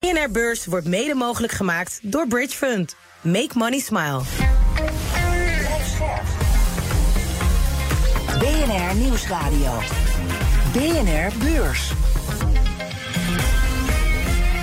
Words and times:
BNR 0.00 0.30
Beurs 0.30 0.66
wordt 0.66 0.86
mede 0.86 1.14
mogelijk 1.14 1.52
gemaakt 1.52 1.98
door 2.02 2.26
Bridge 2.26 2.56
Fund. 2.56 2.96
Make 3.20 3.50
money 3.54 3.78
smile. 3.78 4.20
BNR 8.38 8.94
Nieuwsradio. 8.94 9.78
BNR 10.72 11.32
Beurs. 11.38 11.92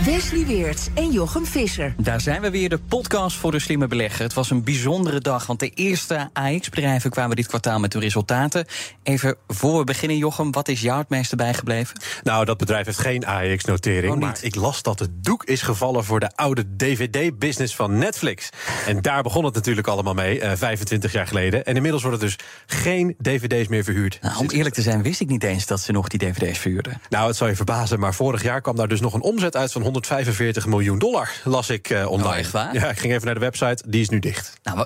Wesley 0.06 0.46
Weerts 0.46 0.88
en 0.94 1.12
Jochem 1.12 1.46
Visser. 1.46 1.96
Daar 1.98 2.22
zijn 2.22 2.42
we 2.42 2.50
weer, 2.50 2.70
de 2.70 2.78
podcast 2.78 3.38
voor 3.38 3.52
de 3.52 3.60
slimme 3.60 3.88
belegger. 3.88 4.24
Het 4.24 4.34
was 4.34 4.50
een 4.50 4.64
bijzondere 4.64 5.20
dag, 5.20 5.46
want 5.46 5.60
de 5.60 5.70
eerste 5.70 6.30
AX-bedrijven 6.34 7.10
kwamen 7.10 7.36
dit 7.36 7.48
kwartaal 7.48 7.80
met 7.80 7.94
hun 7.94 8.02
resultaten. 8.02 8.66
Even 9.04 9.36
voor 9.48 9.78
we 9.78 9.84
beginnen, 9.84 10.18
Jochem, 10.18 10.52
wat 10.52 10.68
is 10.68 10.82
jou 10.82 11.00
het 11.00 11.10
meeste 11.10 11.36
bijgebleven? 11.36 12.00
Nou, 12.24 12.46
dat 12.46 12.58
bedrijf 12.58 12.86
heeft 12.86 12.98
geen 12.98 13.26
AEX-notering. 13.26 14.14
Oh, 14.14 14.20
maar 14.20 14.38
ik 14.42 14.56
las 14.56 14.82
dat 14.82 15.00
het 15.00 15.24
doek 15.24 15.44
is 15.44 15.62
gevallen 15.62 16.04
voor 16.04 16.20
de 16.20 16.32
oude 16.36 16.76
DVD-business 16.76 17.76
van 17.76 17.98
Netflix. 17.98 18.50
En 18.88 19.02
daar 19.02 19.24
begon 19.24 19.46
het 19.46 19.54
natuurlijk 19.54 19.88
allemaal 19.88 20.14
mee, 20.14 20.40
eh, 20.40 20.52
25 20.56 21.12
jaar 21.12 21.28
geleden. 21.28 21.66
En 21.66 21.76
inmiddels 21.76 22.04
wordt 22.04 22.22
het 22.22 22.30
dus 22.30 22.48
geen 22.66 23.16
DVD's 23.22 23.68
meer 23.68 23.84
verhuurd. 23.84 24.18
Nou, 24.22 24.38
om 24.38 24.50
eerlijk 24.50 24.76
te 24.76 24.82
zijn, 24.82 25.04
wist 25.04 25.20
ik 25.20 25.28
niet 25.28 25.44
eens 25.44 25.66
dat 25.66 25.80
ze 25.80 25.92
nog 25.92 26.08
die 26.08 26.20
DVD's 26.20 26.60
verhuurden. 26.60 27.02
Nou, 27.10 27.28
het 27.28 27.36
zal 27.36 27.48
je 27.48 27.56
verbazen, 27.56 28.00
maar 28.00 28.14
vorig 28.14 28.44
jaar 28.44 28.62
kwam 28.62 28.76
daar 28.76 28.88
dus 28.88 29.02
nog 29.02 29.14
een 29.14 29.22
omzet 29.22 29.56
uit 29.56 29.72
van 29.72 29.95
145 29.96 30.66
miljoen 30.66 31.00
dollar, 31.00 31.32
las 31.44 31.70
ik 31.70 31.90
eh, 31.90 32.12
online. 32.12 32.30
Oh, 32.30 32.38
echt 32.38 32.52
waar? 32.52 32.74
Ja, 32.74 32.90
ik 32.90 33.00
ging 33.00 33.14
even 33.14 33.26
naar 33.26 33.34
de 33.34 33.40
website, 33.40 33.84
die 33.88 34.02
is 34.02 34.10
nu 34.10 34.20
dicht. 34.20 34.54
Nou, 34.64 34.86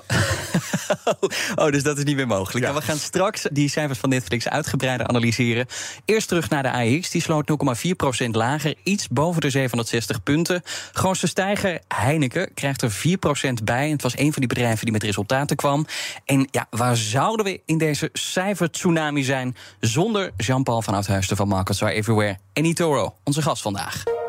oh, 1.54 1.70
dus 1.70 1.82
dat 1.82 1.98
is 1.98 2.04
niet 2.04 2.16
meer 2.16 2.26
mogelijk. 2.26 2.64
Nou, 2.64 2.76
we 2.76 2.82
gaan 2.82 2.96
straks 2.96 3.46
die 3.52 3.68
cijfers 3.68 3.98
van 3.98 4.08
Netflix 4.08 4.48
uitgebreider 4.48 5.06
analyseren. 5.06 5.66
Eerst 6.04 6.28
terug 6.28 6.50
naar 6.50 6.62
de 6.62 6.72
AX. 6.72 7.10
Die 7.10 7.22
sloot 7.22 7.50
0,4% 8.24 8.30
lager, 8.30 8.74
iets 8.82 9.08
boven 9.08 9.40
de 9.40 9.50
760 9.50 10.22
punten. 10.22 10.62
Grootste 10.92 11.26
stijger, 11.26 11.80
Heineken, 11.88 12.54
krijgt 12.54 12.82
er 12.82 12.92
4% 12.92 13.64
bij. 13.64 13.84
En 13.84 13.92
het 13.92 14.02
was 14.02 14.18
een 14.18 14.32
van 14.32 14.42
die 14.42 14.48
bedrijven 14.48 14.84
die 14.84 14.92
met 14.92 15.02
resultaten 15.02 15.56
kwam. 15.56 15.86
En 16.24 16.48
ja, 16.50 16.66
waar 16.70 16.96
zouden 16.96 17.44
we 17.44 17.60
in 17.66 17.78
deze 17.78 18.08
cijfer-tsunami 18.12 19.22
zijn... 19.22 19.56
zonder 19.80 20.30
Jean-Paul 20.36 20.82
van 20.82 20.94
Oudhuizen 20.94 21.36
van 21.36 21.48
Markets 21.48 21.82
Are 21.82 21.92
Everywhere 21.92 22.38
en 22.52 22.64
eToro, 22.64 23.14
onze 23.24 23.42
gast 23.42 23.62
vandaag. 23.62 24.19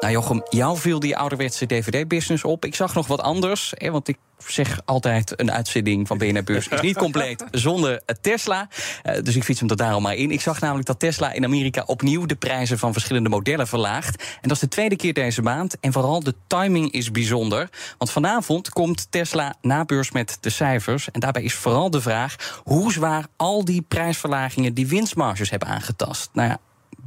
Nou 0.00 0.12
Jochem, 0.12 0.42
jou 0.48 0.78
viel 0.78 1.00
die 1.00 1.16
ouderwetse 1.16 1.66
DVD-business 1.66 2.44
op. 2.44 2.64
Ik 2.64 2.74
zag 2.74 2.94
nog 2.94 3.06
wat 3.06 3.20
anders, 3.20 3.72
hè, 3.76 3.90
want 3.90 4.08
ik 4.08 4.16
zeg 4.46 4.80
altijd... 4.84 5.40
een 5.40 5.52
uitzending 5.52 6.06
van 6.06 6.18
BNR 6.18 6.44
Beurs 6.44 6.68
is 6.68 6.80
niet 6.80 6.96
compleet 6.96 7.44
zonder 7.50 8.02
eh, 8.06 8.16
Tesla. 8.20 8.68
Eh, 9.02 9.22
dus 9.22 9.36
ik 9.36 9.44
fiets 9.44 9.60
hem 9.60 9.70
er 9.70 9.76
daarom 9.76 10.02
maar 10.02 10.14
in. 10.14 10.30
Ik 10.30 10.40
zag 10.40 10.60
namelijk 10.60 10.86
dat 10.86 10.98
Tesla 10.98 11.32
in 11.32 11.44
Amerika 11.44 11.82
opnieuw... 11.86 12.26
de 12.26 12.36
prijzen 12.36 12.78
van 12.78 12.92
verschillende 12.92 13.28
modellen 13.28 13.66
verlaagt. 13.66 14.22
En 14.22 14.48
dat 14.48 14.52
is 14.52 14.58
de 14.58 14.68
tweede 14.68 14.96
keer 14.96 15.12
deze 15.12 15.42
maand. 15.42 15.80
En 15.80 15.92
vooral 15.92 16.20
de 16.20 16.34
timing 16.46 16.92
is 16.92 17.10
bijzonder. 17.10 17.68
Want 17.98 18.10
vanavond 18.10 18.70
komt 18.70 19.10
Tesla 19.10 19.54
na 19.62 19.84
beurs 19.84 20.10
met 20.10 20.38
de 20.40 20.50
cijfers. 20.50 21.10
En 21.10 21.20
daarbij 21.20 21.42
is 21.42 21.54
vooral 21.54 21.90
de 21.90 22.00
vraag... 22.00 22.60
hoe 22.64 22.92
zwaar 22.92 23.26
al 23.36 23.64
die 23.64 23.82
prijsverlagingen 23.82 24.74
die 24.74 24.86
winstmarges 24.86 25.50
hebben 25.50 25.68
aangetast. 25.68 26.30
Nou 26.32 26.48
ja, 26.48 26.58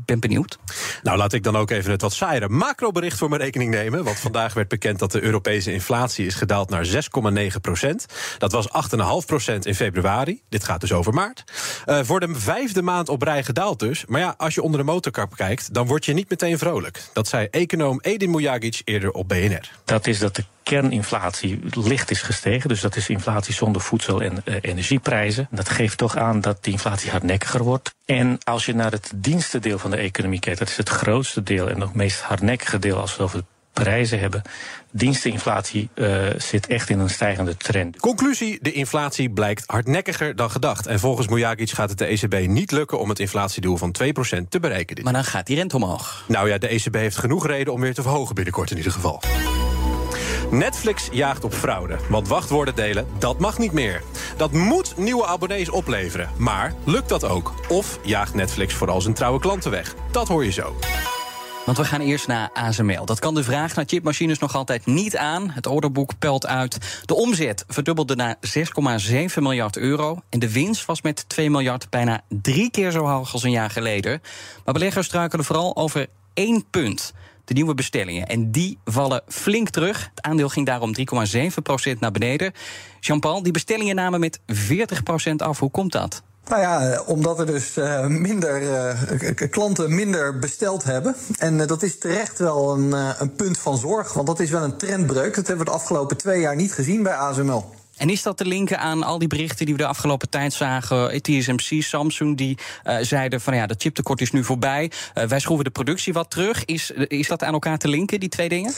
ben 0.06 0.20
benieuwd. 0.20 0.58
Nou, 1.04 1.18
laat 1.18 1.34
ik 1.34 1.44
dan 1.44 1.56
ook 1.58 1.72
even 1.72 1.92
het 1.92 2.02
wat 2.02 2.14
saaiere 2.14 2.50
macrobericht 2.50 3.18
voor 3.18 3.30
mijn 3.30 3.42
rekening 3.42 3.72
nemen. 3.72 4.04
Want 4.04 4.20
vandaag 4.20 4.54
werd 4.54 4.68
bekend 4.68 5.00
dat 5.00 5.12
de 5.12 5.22
Europese 5.22 5.74
inflatie 5.74 6.26
is 6.26 6.36
gedaald 6.36 6.70
naar 6.70 6.86
6,9 6.86 7.62
procent. 7.62 8.06
Dat 8.38 8.52
was 8.52 8.68
8,5 8.68 9.26
procent 9.26 9.66
in 9.66 9.76
februari. 9.76 10.42
Dit 10.50 10.64
gaat 10.64 10.82
dus 10.82 10.94
over 10.94 11.14
maart. 11.14 11.44
Eh, 11.86 12.00
voor 12.04 12.20
de 12.20 12.36
vijfde 12.36 12.82
maand 12.82 13.10
op 13.10 13.22
rij 13.22 13.44
gedaald 13.44 13.80
dus. 13.80 14.06
Maar 14.06 14.20
ja, 14.20 14.34
als 14.38 14.56
je 14.56 14.62
onder 14.62 14.80
de 14.80 14.86
motorkap 14.86 15.36
kijkt, 15.36 15.74
dan 15.74 15.88
word 15.88 16.06
je 16.06 16.14
niet 16.14 16.30
meteen 16.30 16.58
vrolijk. 16.58 17.04
Dat 17.14 17.28
zei 17.28 17.48
econoom 17.52 18.00
Edin 18.02 18.30
Mujagic 18.30 18.82
eerder 18.84 19.12
op 19.12 19.28
BNR. 19.28 19.72
Dat 19.86 20.08
is 20.08 20.20
dat 20.20 20.36
de 20.36 20.44
kerninflatie 20.64 21.60
licht 21.70 22.12
is 22.12 22.22
gestegen. 22.22 22.70
Dus 22.70 22.82
dat 22.82 22.96
is 22.96 23.10
inflatie 23.10 23.54
zonder 23.54 23.82
voedsel- 23.82 24.22
en 24.22 24.42
eh, 24.46 24.56
energieprijzen. 24.62 25.48
Dat 25.52 25.70
geeft 25.70 25.98
toch 25.98 26.18
aan 26.18 26.42
dat 26.42 26.64
die 26.64 26.74
inflatie 26.74 27.12
hardnekkiger 27.12 27.64
wordt. 27.64 27.94
En 28.06 28.38
als 28.44 28.66
je 28.66 28.76
naar 28.76 28.92
het 28.92 29.12
dienstendeel 29.16 29.80
van 29.80 29.92
de 29.92 29.98
economie 29.98 30.40
kijkt, 30.40 30.60
dat 30.60 30.70
is 30.70 30.78
het 30.78 30.90
grootste 30.90 31.44
deel 31.44 31.70
en 31.70 31.82
het 31.82 31.94
meest 31.94 32.22
hardnekkige 32.22 32.80
deel 32.80 32.98
als 32.98 33.16
we 33.16 33.24
het 33.24 33.34
over 33.34 33.44
prijzen 33.74 34.20
hebben. 34.20 34.42
Diensteninflatie 34.92 35.90
eh, 35.94 36.26
zit 36.38 36.68
echt 36.68 36.90
in 36.90 37.00
een 37.00 37.10
stijgende 37.10 37.58
trend. 37.58 38.00
Conclusie: 38.00 38.60
de 38.62 38.72
inflatie 38.72 39.30
blijkt 39.30 39.64
hardnekkiger 39.66 40.36
dan 40.36 40.52
gedacht. 40.52 40.88
En 40.88 41.00
volgens 41.00 41.28
Mujagic 41.28 41.70
gaat 41.70 41.90
het 41.90 41.98
de 41.98 42.06
ECB 42.06 42.48
niet 42.48 42.72
lukken 42.72 43.00
om 43.00 43.10
het 43.10 43.20
inflatiedoel 43.20 43.78
van 43.78 43.96
2% 44.04 44.50
te 44.50 44.60
bereiken. 44.60 44.96
Dit 44.96 45.04
Maar 45.04 45.14
dan 45.14 45.24
gaat 45.24 45.48
die 45.48 45.56
rente 45.56 45.76
omhoog. 45.76 46.24
Nou 46.28 46.50
ja, 46.50 46.58
de 46.58 46.68
ECB 46.68 46.96
heeft 46.96 47.18
genoeg 47.18 47.48
reden 47.48 47.74
om 47.74 47.82
weer 47.82 47.94
te 47.94 48.02
verhogen 48.02 48.36
binnenkort 48.36 48.72
in 48.72 48.78
ieder 48.78 48.92
geval. 48.92 49.22
Netflix 50.52 51.08
jaagt 51.12 51.44
op 51.44 51.54
fraude, 51.54 51.98
want 52.10 52.28
wachtwoorden 52.28 52.76
delen, 52.76 53.08
dat 53.20 53.40
mag 53.40 53.58
niet 53.58 53.72
meer. 53.72 54.02
Dat 54.38 54.52
moet 54.52 54.98
nieuwe 54.98 55.26
abonnees 55.26 55.70
opleveren. 55.70 56.30
Maar 56.38 56.74
lukt 56.84 57.10
dat 57.10 57.24
ook? 57.24 57.54
Of 57.70 58.00
jaagt 58.04 58.34
Netflix 58.34 58.74
vooral 58.74 59.02
zijn 59.02 59.14
trouwe 59.14 59.40
klanten 59.40 59.72
weg? 59.72 59.96
Dat 60.12 60.28
hoor 60.28 60.46
je 60.46 60.52
zo. 60.52 60.76
Want 61.66 61.78
we 61.78 61.86
gaan 61.86 62.02
eerst 62.02 62.28
naar 62.28 62.50
ASML. 62.54 63.06
Dat 63.06 63.20
kan 63.20 63.36
de 63.36 63.44
vraag 63.44 63.76
naar 63.76 63.86
chipmachines 63.88 64.40
nog 64.40 64.56
altijd 64.56 64.86
niet 64.86 65.18
aan. 65.18 65.50
Het 65.50 65.68
orderboek 65.68 66.12
pelt 66.20 66.48
uit. 66.48 67.02
De 67.06 67.14
omzet 67.16 67.66
verdubbelde 67.68 68.16
naar 68.16 68.36
6,7 68.36 69.16
miljard 69.36 69.78
euro. 69.78 70.22
En 70.30 70.40
de 70.40 70.52
winst 70.52 70.86
was 70.86 71.02
met 71.02 71.30
2 71.30 71.50
miljard 71.50 71.90
bijna 71.90 72.22
drie 72.30 72.72
keer 72.72 72.92
zo 72.92 73.06
hoog 73.06 73.34
als 73.34 73.44
een 73.44 73.52
jaar 73.52 73.70
geleden. 73.70 74.22
Maar 74.66 74.74
beleggers 74.74 75.08
struikelen 75.08 75.46
vooral 75.46 75.76
over 75.76 76.08
één 76.34 76.66
punt. 76.70 77.14
De 77.52 77.58
nieuwe 77.58 77.74
bestellingen. 77.74 78.28
En 78.28 78.52
die 78.52 78.78
vallen 78.86 79.22
flink 79.28 79.70
terug. 79.70 80.10
Het 80.16 80.26
aandeel 80.26 80.50
ging 80.50 80.66
daarom 80.66 80.94
3,7% 81.94 82.00
naar 82.00 82.12
beneden. 82.12 82.52
Jean-Paul, 83.00 83.44
die 83.44 83.52
bestellingen 83.52 83.96
namen 83.96 84.20
met 84.20 84.40
40% 84.54 85.36
af. 85.38 85.60
Hoe 85.60 85.72
komt 85.72 85.92
dat? 85.92 86.24
Nou 86.48 86.62
ja, 86.62 86.90
eh, 86.90 87.10
omdat 87.10 87.40
er 87.40 87.46
dus 87.46 87.78
eh, 87.78 88.06
minder 88.08 88.74
eh, 88.74 89.50
klanten 89.50 89.96
minder 89.96 90.40
besteld 90.40 90.84
hebben. 90.84 91.16
En 91.38 91.68
dat 91.68 91.84
is 91.84 91.98
terecht 91.98 92.40
wel 92.40 92.78
een 93.20 93.36
punt 93.36 93.58
van 93.58 93.78
zorg, 93.78 94.14
want 94.14 94.28
dat 94.28 94.40
is 94.40 94.50
wel 94.50 94.64
een 94.64 94.78
trendbreuk. 94.78 95.36
Dat 95.36 95.48
hebben 95.48 95.66
we 95.66 95.72
de 95.72 95.78
afgelopen 95.78 96.18
twee 96.18 96.40
jaar 96.40 96.56
niet 96.56 96.74
gezien 96.74 97.04
bij 97.04 97.14
ASML. 97.14 97.81
En 98.02 98.10
is 98.10 98.24
dat 98.24 98.38
te 98.38 98.46
linken 98.46 98.80
aan 98.80 99.04
al 99.04 99.20
die 99.20 99.28
berichten 99.28 99.66
die 99.66 99.76
we 99.76 99.82
de 99.82 99.88
afgelopen 99.88 100.30
tijd 100.30 100.54
zagen? 100.54 101.22
TSMC, 101.22 101.84
Samsung, 101.84 102.38
die 102.38 102.58
eh, 102.84 102.98
zeiden 103.02 103.42
van 103.42 103.56
ja, 103.56 103.68
dat 103.68 103.82
chiptekort 103.82 104.22
is 104.22 104.32
nu 104.32 104.44
voorbij. 104.44 104.92
Eh, 105.14 105.26
wij 105.26 105.40
schroeven 105.40 105.66
de 105.66 105.72
productie 105.72 106.14
wat 106.14 106.30
terug. 106.30 106.66
Is, 106.66 106.92
is 106.92 107.28
dat 107.28 107.44
aan 107.44 107.54
elkaar 107.54 107.78
te 107.78 107.88
linken, 107.88 108.20
die 108.20 108.30
twee 108.30 108.50
dingen? 108.50 108.74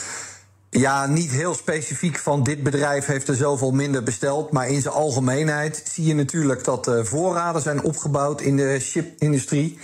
Ja, 0.78 1.06
niet 1.06 1.30
heel 1.30 1.54
specifiek 1.54 2.18
van 2.18 2.42
dit 2.42 2.62
bedrijf 2.62 3.06
heeft 3.06 3.28
er 3.28 3.34
zoveel 3.34 3.70
minder 3.70 4.02
besteld. 4.02 4.52
Maar 4.52 4.68
in 4.68 4.82
zijn 4.82 4.94
algemeenheid 4.94 5.82
zie 5.92 6.04
je 6.04 6.14
natuurlijk 6.14 6.64
dat 6.64 6.88
uh, 6.88 7.04
voorraden 7.04 7.62
zijn 7.62 7.82
opgebouwd 7.82 8.40
in 8.40 8.56
de 8.56 8.76
chipindustrie. 8.80 9.78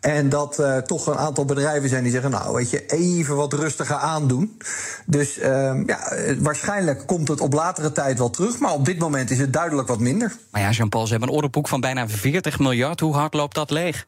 En 0.00 0.28
dat 0.28 0.60
uh, 0.60 0.76
toch 0.76 1.06
een 1.06 1.16
aantal 1.16 1.44
bedrijven 1.44 1.88
zijn 1.88 2.02
die 2.02 2.12
zeggen: 2.12 2.30
Nou, 2.30 2.54
weet 2.54 2.70
je, 2.70 2.86
even 2.86 3.36
wat 3.36 3.52
rustiger 3.52 3.96
aandoen. 3.96 4.58
Dus 5.06 5.38
uh, 5.38 5.44
ja, 5.86 5.98
waarschijnlijk 6.38 7.06
komt 7.06 7.28
het 7.28 7.40
op 7.40 7.52
latere 7.52 7.92
tijd 7.92 8.18
wel 8.18 8.30
terug. 8.30 8.58
Maar 8.58 8.72
op 8.72 8.84
dit 8.84 8.98
moment 8.98 9.30
is 9.30 9.38
het 9.38 9.52
duidelijk 9.52 9.88
wat 9.88 10.00
minder. 10.00 10.36
Maar 10.50 10.62
ja, 10.62 10.70
Jean-Paul, 10.70 11.04
ze 11.04 11.10
hebben 11.10 11.28
een 11.28 11.34
orderboek 11.34 11.68
van 11.68 11.80
bijna 11.80 12.08
40 12.08 12.58
miljard. 12.58 13.00
Hoe 13.00 13.14
hard 13.14 13.34
loopt 13.34 13.54
dat 13.54 13.70
leeg? 13.70 14.06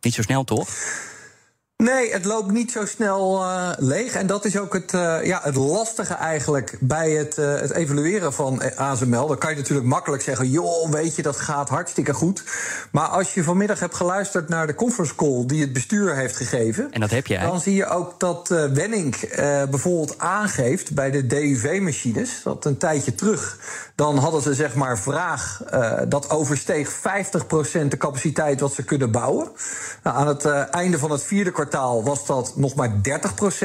Niet 0.00 0.14
zo 0.14 0.22
snel, 0.22 0.44
toch? 0.44 0.68
Nee, 1.76 2.12
het 2.12 2.24
loopt 2.24 2.50
niet 2.50 2.70
zo 2.70 2.86
snel 2.86 3.42
uh, 3.42 3.70
leeg. 3.76 4.14
En 4.14 4.26
dat 4.26 4.44
is 4.44 4.58
ook 4.58 4.72
het, 4.72 4.92
uh, 4.92 5.24
ja, 5.24 5.40
het 5.42 5.54
lastige 5.54 6.14
eigenlijk 6.14 6.76
bij 6.80 7.10
het, 7.10 7.38
uh, 7.38 7.60
het 7.60 7.70
evalueren 7.70 8.32
van 8.32 8.76
ASML. 8.76 9.26
Dan 9.26 9.38
kan 9.38 9.50
je 9.50 9.56
natuurlijk 9.56 9.86
makkelijk 9.86 10.22
zeggen: 10.22 10.50
joh, 10.50 10.90
weet 10.90 11.16
je, 11.16 11.22
dat 11.22 11.36
gaat 11.36 11.68
hartstikke 11.68 12.14
goed. 12.14 12.42
Maar 12.90 13.06
als 13.06 13.34
je 13.34 13.44
vanmiddag 13.44 13.80
hebt 13.80 13.94
geluisterd 13.94 14.48
naar 14.48 14.66
de 14.66 14.74
conference 14.74 15.14
call 15.14 15.46
die 15.46 15.60
het 15.60 15.72
bestuur 15.72 16.14
heeft 16.14 16.36
gegeven. 16.36 16.92
En 16.92 17.00
dat 17.00 17.10
heb 17.10 17.26
jij. 17.26 17.42
Dan 17.42 17.60
zie 17.60 17.74
je 17.74 17.86
ook 17.86 18.20
dat 18.20 18.48
Wenning 18.48 19.16
bijvoorbeeld 19.70 20.18
aangeeft 20.18 20.94
bij 20.94 21.10
de 21.10 21.26
DUV-machines. 21.26 22.40
Dat 22.44 22.64
een 22.64 22.76
tijdje 22.76 23.14
terug. 23.14 23.58
Dan 23.94 24.18
hadden 24.18 24.42
ze 24.42 24.54
zeg 24.54 24.74
maar 24.74 24.98
vraag 24.98 25.62
dat 26.08 26.30
oversteeg 26.30 26.90
50% 26.90 26.92
de 27.88 27.96
capaciteit 27.98 28.60
wat 28.60 28.74
ze 28.74 28.84
kunnen 28.84 29.10
bouwen. 29.10 29.48
Nou, 30.02 30.16
aan 30.16 30.26
het 30.26 30.44
einde 30.70 30.98
van 30.98 31.10
het 31.10 31.22
vierde 31.22 31.50
kwartaal 31.50 31.64
kwartaal 31.68 32.04
was 32.04 32.26
dat 32.26 32.56
nog 32.56 32.74
maar 32.74 32.90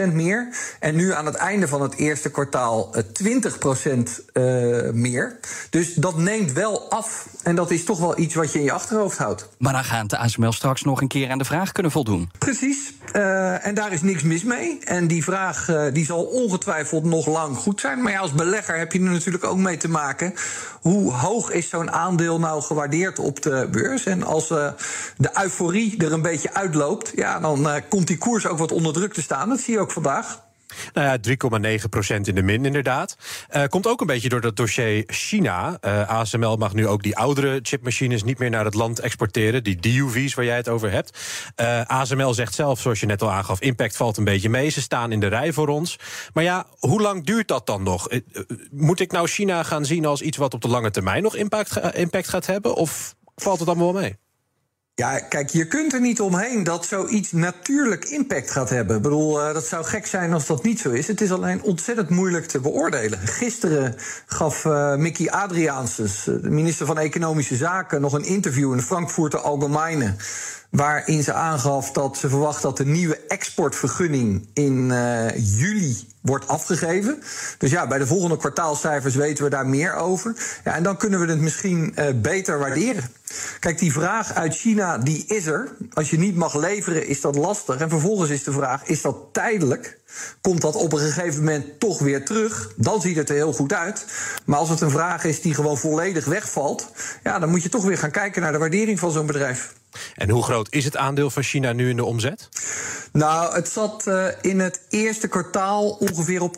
30% 0.10 0.14
meer. 0.14 0.48
En 0.80 0.96
nu 0.96 1.14
aan 1.14 1.26
het 1.26 1.36
einde 1.36 1.68
van 1.68 1.82
het 1.82 1.96
eerste 1.96 2.32
kwartaal 2.32 2.96
20% 3.24 4.00
uh, 4.34 4.90
meer. 4.92 5.40
Dus 5.70 5.94
dat 5.94 6.18
neemt 6.18 6.52
wel 6.52 6.90
af. 6.90 7.28
En 7.44 7.56
dat 7.56 7.72
is 7.72 7.84
toch 7.84 8.00
wel 8.00 8.20
iets 8.20 8.36
wat 8.36 8.52
je 8.52 8.60
in 8.60 8.66
je 8.66 8.72
achterhoofd 8.72 9.18
houdt. 9.18 9.50
Maar 9.58 9.74
dan 9.74 9.84
gaat 9.84 10.10
de 10.10 10.18
ASML 10.18 10.52
straks 10.52 10.82
nog 10.82 11.02
een 11.02 11.08
keer 11.08 11.30
aan 11.30 11.38
de 11.38 11.46
vraag 11.46 11.72
kunnen 11.72 11.92
voldoen. 11.92 12.32
Precies. 12.38 12.94
Uh, 13.16 13.66
en 13.66 13.76
daar 13.76 13.94
is 13.94 14.02
niks 14.02 14.24
mis 14.24 14.44
mee. 14.44 14.80
En 14.84 15.08
die 15.08 15.24
vraag 15.24 15.68
uh, 15.70 15.84
die 15.94 16.06
zal 16.06 16.24
ongetwijfeld 16.24 17.04
nog 17.04 17.28
lang 17.28 17.58
goed 17.58 17.80
zijn. 17.80 18.02
Maar 18.02 18.12
ja, 18.12 18.20
als 18.20 18.34
belegger 18.34 18.78
heb 18.78 18.92
je 18.92 19.00
er 19.00 19.06
natuurlijk 19.06 19.44
ook 19.44 19.58
mee 19.58 19.78
te 19.78 19.90
maken. 19.90 20.34
Hoe 20.82 21.14
hoog 21.14 21.52
is 21.52 21.70
zo'n 21.70 21.92
aandeel 21.92 22.40
nou 22.40 22.62
gewaardeerd 22.62 23.20
op 23.20 23.42
de 23.42 23.68
beurs? 23.72 24.06
En 24.06 24.24
als 24.24 24.50
uh, 24.50 24.72
de 25.18 25.30
euforie 25.44 26.04
er 26.06 26.14
een 26.14 26.22
beetje 26.22 26.54
uitloopt, 26.54 27.12
ja, 27.16 27.40
dan 27.40 27.82
komt 27.92 28.08
die 28.08 28.18
koers 28.18 28.46
ook 28.46 28.58
wat 28.58 28.72
onder 28.72 28.94
druk 28.94 29.14
te 29.14 29.22
staan. 29.22 29.50
Dat 29.50 29.60
zie 29.60 29.74
je 29.74 29.80
ook 29.80 29.92
vandaag. 29.92 30.50
Nou 30.94 31.08
ja, 31.08 31.18
3,9% 32.16 32.22
in 32.22 32.36
de 32.36 32.42
min 32.42 32.66
inderdaad. 32.66 33.18
Uh, 33.56 33.64
komt 33.66 33.88
ook 33.88 34.02
een 34.02 34.08
beetje 34.08 34.30
door 34.30 34.42
dat 34.42 34.56
dossier 34.56 35.04
China. 35.08 35.78
Uh, 35.82 36.10
ASML 36.10 36.56
mag 36.56 36.74
nu 36.74 36.88
ook 36.88 37.04
die 37.04 37.18
oudere 37.18 37.60
chipmachines 37.62 38.24
niet 38.24 38.40
meer 38.40 38.50
naar 38.50 38.66
het 38.66 38.74
land 38.74 39.00
exporteren. 39.00 39.64
Die 39.64 39.76
DUV's 39.76 40.34
waar 40.34 40.46
jij 40.46 40.56
het 40.56 40.70
over 40.70 40.92
hebt. 40.92 41.20
Uh, 41.62 41.82
ASML 41.82 42.34
zegt 42.34 42.54
zelf, 42.54 42.80
zoals 42.80 43.00
je 43.00 43.06
net 43.06 43.22
al 43.22 43.32
aangaf, 43.32 43.62
impact 43.62 43.96
valt 43.96 44.18
een 44.18 44.24
beetje 44.24 44.50
mee. 44.50 44.70
Ze 44.70 44.82
staan 44.82 45.12
in 45.12 45.20
de 45.20 45.28
rij 45.28 45.54
voor 45.54 45.68
ons. 45.68 46.00
Maar 46.34 46.44
ja, 46.44 46.66
hoe 46.80 47.02
lang 47.02 47.26
duurt 47.26 47.48
dat 47.48 47.66
dan 47.66 47.84
nog? 47.84 48.08
Moet 48.72 49.00
ik 49.00 49.12
nou 49.12 49.28
China 49.28 49.64
gaan 49.64 49.86
zien 49.86 50.06
als 50.06 50.22
iets 50.22 50.38
wat 50.38 50.54
op 50.54 50.62
de 50.62 50.68
lange 50.68 50.92
termijn 50.92 51.24
nog 51.24 51.36
impact, 51.36 51.96
impact 51.96 52.28
gaat 52.28 52.46
hebben? 52.46 52.76
Of 52.76 53.16
valt 53.36 53.60
het 53.60 53.68
allemaal 53.68 53.94
wel 53.94 54.02
mee? 54.02 54.18
Ja, 55.02 55.20
kijk, 55.20 55.50
je 55.50 55.68
kunt 55.68 55.94
er 55.94 56.02
niet 56.02 56.22
omheen 56.22 56.64
dat 56.64 56.86
zoiets 56.86 57.32
natuurlijk 57.32 58.06
impact 58.06 58.52
gaat 58.52 58.70
hebben. 58.70 58.96
Ik 58.96 59.02
bedoel, 59.02 59.48
uh, 59.48 59.54
dat 59.54 59.66
zou 59.66 59.84
gek 59.84 60.06
zijn 60.06 60.34
als 60.34 60.46
dat 60.46 60.64
niet 60.64 60.80
zo 60.80 60.90
is. 60.90 61.08
Het 61.08 61.22
is 61.22 61.32
alleen 61.32 61.64
ontzettend 61.64 62.10
moeilijk 62.10 62.46
te 62.46 62.60
beoordelen. 62.60 63.20
Gisteren 63.20 63.96
gaf 64.26 64.66
uh, 64.66 64.96
Mickey 64.96 65.30
Adriaansens, 65.30 66.24
de 66.24 66.50
minister 66.50 66.86
van 66.86 66.98
Economische 66.98 67.56
Zaken, 67.56 68.02
nog 68.02 68.14
een 68.14 68.26
interview 68.26 68.72
in 68.72 68.78
de 68.78 68.84
Frankfurter 68.84 69.40
Allgemeine. 69.40 70.16
Waarin 70.72 71.24
ze 71.24 71.34
aangaf 71.34 71.92
dat 71.92 72.18
ze 72.18 72.30
verwacht 72.30 72.62
dat 72.62 72.78
de 72.78 72.86
nieuwe 72.86 73.18
exportvergunning 73.18 74.50
in 74.54 74.90
uh, 74.90 75.58
juli 75.60 76.08
wordt 76.22 76.48
afgegeven. 76.48 77.24
Dus 77.58 77.72
ja, 77.72 77.88
bij 77.88 77.98
de 77.98 78.08
volgende 78.08 78.38
kwartaalcijfers 78.38 79.16
weten 79.16 79.44
we 79.44 79.50
daar 79.50 79.68
meer 79.68 79.94
over. 79.94 80.36
Ja, 80.64 80.76
en 80.76 80.84
dan 80.84 80.98
kunnen 80.98 81.20
we 81.20 81.26
het 81.26 81.40
misschien 81.40 81.94
uh, 81.96 82.06
beter 82.16 82.60
waarderen. 82.60 83.04
Kijk, 83.60 83.80
die 83.80 83.92
vraag 83.92 84.34
uit 84.34 84.56
China, 84.56 84.98
die 84.98 85.26
is 85.28 85.46
er. 85.46 85.72
Als 85.94 86.10
je 86.10 86.18
niet 86.18 86.36
mag 86.36 86.56
leveren, 86.56 87.08
is 87.08 87.22
dat 87.22 87.36
lastig. 87.36 87.78
En 87.78 87.90
vervolgens 87.90 88.30
is 88.30 88.44
de 88.44 88.52
vraag, 88.52 88.86
is 88.86 89.02
dat 89.02 89.18
tijdelijk? 89.32 90.00
Komt 90.42 90.62
dat 90.62 90.76
op 90.76 90.94
een 90.94 91.00
gegeven 91.00 91.40
moment 91.40 91.80
toch 91.80 92.00
weer 92.00 92.26
terug? 92.26 92.74
Dan 92.76 93.02
ziet 93.02 93.16
het 93.16 93.30
er 93.30 93.36
heel 93.36 93.54
goed 93.54 93.74
uit. 93.74 94.06
Maar 94.46 94.60
als 94.60 94.70
het 94.70 94.82
een 94.82 94.92
vraag 94.92 95.24
is 95.24 95.42
die 95.42 95.54
gewoon 95.54 95.78
volledig 95.78 96.26
wegvalt... 96.26 96.92
ja, 97.24 97.40
dan 97.40 97.50
moet 97.50 97.64
je 97.64 97.70
toch 97.70 97.84
weer 97.84 97.98
gaan 97.98 98.12
kijken 98.12 98.42
naar 98.42 98.52
de 98.52 98.58
waardering 98.58 99.00
van 99.00 99.12
zo'n 99.12 99.26
bedrijf. 99.26 99.74
En 100.16 100.30
hoe 100.30 100.44
groot 100.44 100.68
is 100.70 100.86
het 100.86 100.98
aandeel 100.98 101.30
van 101.30 101.44
China 101.44 101.72
nu 101.72 101.90
in 101.90 101.96
de 101.96 102.06
omzet? 102.06 102.50
Nou, 103.12 103.56
het 103.56 103.70
zat 103.70 104.04
uh, 104.08 104.26
in 104.42 104.60
het 104.60 104.82
eerste 104.90 105.28
kwartaal 105.28 105.90
ongeveer 105.90 106.42
op 106.42 106.58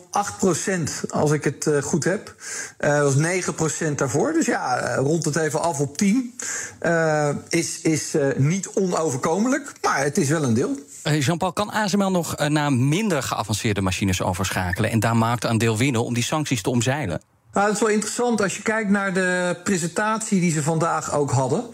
als 1.08 1.30
ik 1.30 1.44
het 1.44 1.66
uh, 1.66 1.82
goed 1.82 2.04
heb. 2.04 2.34
Uh, 2.80 2.98
dat 2.98 3.14
was 3.14 3.86
9% 3.90 3.94
daarvoor. 3.94 4.32
Dus 4.32 4.46
ja, 4.46 4.94
rond 4.94 5.24
het 5.24 5.36
even 5.36 5.60
af 5.60 5.80
op 5.80 5.96
10. 5.96 6.34
is 7.48 7.80
is 7.80 8.16
niet 8.36 8.68
onoverkomelijk, 8.68 9.72
maar 9.82 9.98
het 9.98 10.18
is 10.18 10.28
wel 10.28 10.42
een 10.42 10.54
deel. 10.54 10.78
Jean-Paul, 11.02 11.52
kan 11.52 11.70
ASML 11.70 12.10
nog 12.10 12.48
naar 12.48 12.72
minder 12.72 13.22
geavanceerde 13.44 13.80
machines 13.80 14.22
overschakelen... 14.22 14.90
en 14.90 15.00
daar 15.00 15.16
marktaandeel 15.16 15.76
winnen 15.76 16.04
om 16.04 16.14
die 16.14 16.22
sancties 16.22 16.62
te 16.62 16.70
omzeilen? 16.70 17.20
Nou, 17.52 17.66
dat 17.66 17.74
is 17.74 17.80
wel 17.80 17.90
interessant. 17.90 18.42
Als 18.42 18.56
je 18.56 18.62
kijkt 18.62 18.90
naar 18.90 19.14
de 19.14 19.60
presentatie 19.64 20.40
die 20.40 20.52
ze 20.52 20.62
vandaag 20.62 21.14
ook 21.14 21.30
hadden, 21.30 21.64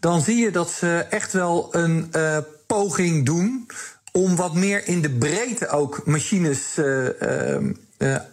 dan 0.00 0.20
zie 0.20 0.36
je 0.36 0.50
dat 0.50 0.70
ze 0.70 1.06
echt 1.10 1.32
wel 1.32 1.68
een 1.70 2.08
uh, 2.16 2.38
poging 2.66 3.26
doen 3.26 3.66
om 4.12 4.36
wat 4.36 4.54
meer 4.54 4.86
in 4.86 5.00
de 5.00 5.10
breedte 5.10 5.68
ook 5.68 6.06
machines 6.06 6.78
uh, 6.78 7.04
uh, 7.04 7.72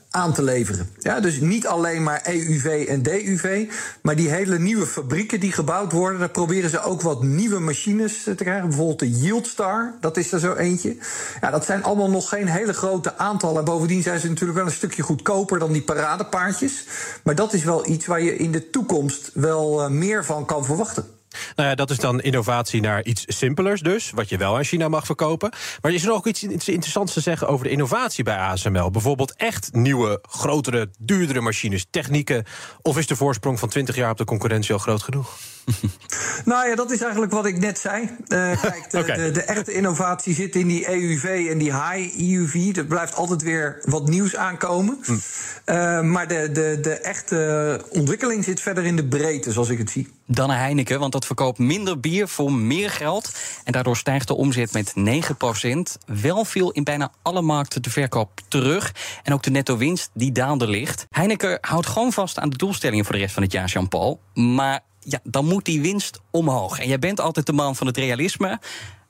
aan 0.10 0.34
te 0.34 0.44
leveren. 0.44 0.90
Ja, 1.00 1.20
dus 1.20 1.40
niet 1.40 1.68
alleen 1.68 2.04
maar 2.04 2.22
EUV 2.26 2.86
en 2.88 3.02
DUV, 3.02 3.72
maar 4.02 4.16
die 4.16 4.30
hele 4.30 4.60
nieuwe 4.60 4.86
fabrieken 4.86 5.40
die 5.40 5.52
gebouwd 5.52 5.92
worden, 5.92 6.20
daar 6.20 6.30
proberen 6.30 6.70
ze 6.70 6.82
ook 6.82 7.02
wat 7.02 7.24
nieuwe 7.24 7.60
machines 7.60 8.24
te 8.24 8.36
krijgen. 8.36 8.68
Bijvoorbeeld 8.68 9.00
de 9.00 9.12
Yieldstar, 9.12 9.94
dat 10.02 10.18
is 10.18 10.32
er 10.32 10.40
zo 10.40 10.54
eentje. 10.54 10.98
Ja, 11.42 11.52
dat 11.52 11.66
zijn 11.66 11.84
allemaal 11.84 12.10
nog 12.10 12.30
geen 12.30 12.48
hele 12.48 12.74
grote 12.74 13.18
aantallen. 13.18 13.58
En 13.58 13.66
bovendien 13.66 14.02
zijn 14.04 14.20
ze 14.20 14.28
natuurlijk 14.28 14.58
wel 14.58 14.68
een 14.68 14.72
stukje 14.72 15.02
goedkoper 15.02 15.60
dan 15.60 15.72
die 15.72 15.84
paradepaardjes. 15.84 16.86
Maar 17.24 17.36
dat 17.36 17.54
is 17.54 17.64
wel 17.64 17.88
iets 17.88 18.06
waar 18.06 18.22
je 18.22 18.36
in 18.36 18.52
de 18.52 18.70
toekomst 18.70 19.32
wel 19.34 19.90
meer 19.90 20.26
van 20.26 20.46
kan 20.46 20.66
verwachten. 20.66 21.17
Nou 21.56 21.70
ja, 21.70 21.76
dat 21.76 21.90
is 21.90 21.98
dan 21.98 22.22
innovatie 22.22 22.82
naar 22.82 23.04
iets 23.04 23.24
simpelers 23.28 23.82
dus, 23.82 24.12
wat 24.12 24.30
je 24.30 24.38
wel 24.38 24.56
aan 24.56 24.64
China 24.64 24.88
mag 24.88 25.06
verkopen. 25.06 25.52
Maar 25.82 25.92
is 25.92 26.04
er 26.04 26.10
nog 26.10 26.28
iets 26.28 26.44
interessants 26.44 27.14
te 27.14 27.22
zeggen 27.22 27.48
over 27.48 27.66
de 27.66 27.72
innovatie 27.72 28.24
bij 28.24 28.38
ASML? 28.38 28.92
Bijvoorbeeld 28.92 29.36
echt 29.36 29.70
nieuwe, 29.74 30.20
grotere, 30.30 30.90
duurdere 31.00 31.42
machines, 31.42 31.86
technieken? 31.90 32.46
Of 32.82 32.98
is 32.98 33.08
de 33.08 33.16
voorsprong 33.16 33.60
van 33.60 33.70
20 33.70 33.96
jaar 33.96 34.12
op 34.12 34.18
de 34.18 34.26
concurrentie 34.26 34.74
al 34.74 34.80
groot 34.80 35.04
genoeg? 35.04 35.38
Nou 36.46 36.70
ja, 36.70 36.76
dat 36.76 36.92
is 36.92 37.02
eigenlijk 37.02 37.32
wat 37.32 37.46
ik 37.46 37.60
net 37.60 37.80
zei. 37.80 38.02
Uh, 38.04 38.62
kijk, 38.62 38.92
de, 38.92 39.00
okay. 39.04 39.16
de, 39.16 39.32
de, 39.32 39.42
echte 39.42 39.74
innovatie 39.74 40.34
zit 40.34 40.56
in 40.56 40.68
die 40.68 40.90
EUV 40.90 41.48
en 41.50 41.58
die 41.58 41.74
high 41.74 42.20
EUV. 42.20 42.78
Er 42.78 42.86
blijft 42.86 43.16
altijd 43.16 43.42
weer 43.42 43.82
wat 43.84 44.10
nieuws 44.10 44.36
aankomen. 44.36 45.00
Hm. 45.04 45.12
Uh, 45.12 46.02
maar 46.02 46.28
de, 46.28 46.50
de, 46.52 46.78
de 46.82 46.94
echte 46.94 47.82
ontwikkeling 47.90 48.44
zit 48.44 48.62
verder 48.62 48.86
in 48.86 48.96
de 48.96 49.06
breedte, 49.06 49.52
zoals 49.52 49.70
ik 49.70 49.78
het 49.78 49.90
zie. 49.90 50.16
Dan 50.26 50.50
een 50.50 50.58
Heineken, 50.58 51.00
want 51.00 51.12
dat 51.12 51.26
verkoopt 51.26 51.58
minder 51.58 52.00
bier 52.00 52.28
voor 52.28 52.52
meer 52.52 52.90
geld. 52.90 53.32
En 53.64 53.72
daardoor 53.72 53.98
stijgt 53.98 54.28
de 54.28 54.36
omzet 54.36 54.74
met 54.74 54.94
9%. 54.98 56.14
Wel 56.22 56.46
viel 56.46 56.72
in 56.72 56.84
bijna 56.84 57.12
alle 57.22 57.42
markten 57.42 57.82
de 57.82 57.90
verkoop 57.90 58.42
terug. 58.48 58.94
En 59.24 59.34
ook 59.34 59.44
de 59.44 59.52
netto 59.52 59.78
winst 59.78 60.10
die 60.14 60.32
daalde 60.32 60.68
licht. 60.68 61.08
Heineken 61.10 61.58
houdt 61.62 61.88
gewoon 61.88 62.14
vast 62.14 62.40
aan 62.40 62.50
de 62.50 62.58
doelstellingen 62.58 63.06
voor 63.06 63.14
de 63.14 63.22
rest 63.22 63.34
van 63.34 63.44
het 63.44 63.52
jaar, 63.52 63.68
Jean-Paul. 63.68 64.20
Maar 64.34 64.82
ja, 65.10 65.20
dan 65.24 65.46
moet 65.46 65.66
die 65.66 65.82
winst 65.82 66.20
omhoog. 66.32 66.80
En 66.80 66.88
jij 66.88 67.00
bent 67.00 67.20
altijd 67.20 67.46
de 67.46 67.54
man 67.54 67.76
van 67.76 67.88
het 67.88 67.98
realisme. 67.98 68.60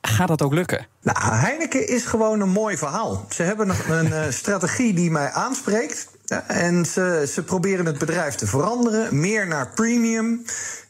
Gaat 0.01 0.27
dat 0.27 0.41
ook 0.41 0.53
lukken? 0.53 0.87
Nou, 1.01 1.17
Heineken 1.19 1.87
is 1.87 2.05
gewoon 2.05 2.41
een 2.41 2.49
mooi 2.49 2.77
verhaal. 2.77 3.25
Ze 3.29 3.43
hebben 3.43 3.69
een, 3.69 4.11
een 4.11 4.33
strategie 4.43 4.93
die 4.93 5.11
mij 5.11 5.31
aanspreekt. 5.31 6.07
En 6.47 6.85
ze, 6.85 7.29
ze 7.33 7.43
proberen 7.43 7.85
het 7.85 7.97
bedrijf 7.97 8.35
te 8.35 8.47
veranderen. 8.47 9.19
Meer 9.19 9.47
naar 9.47 9.69
premium. 9.69 10.45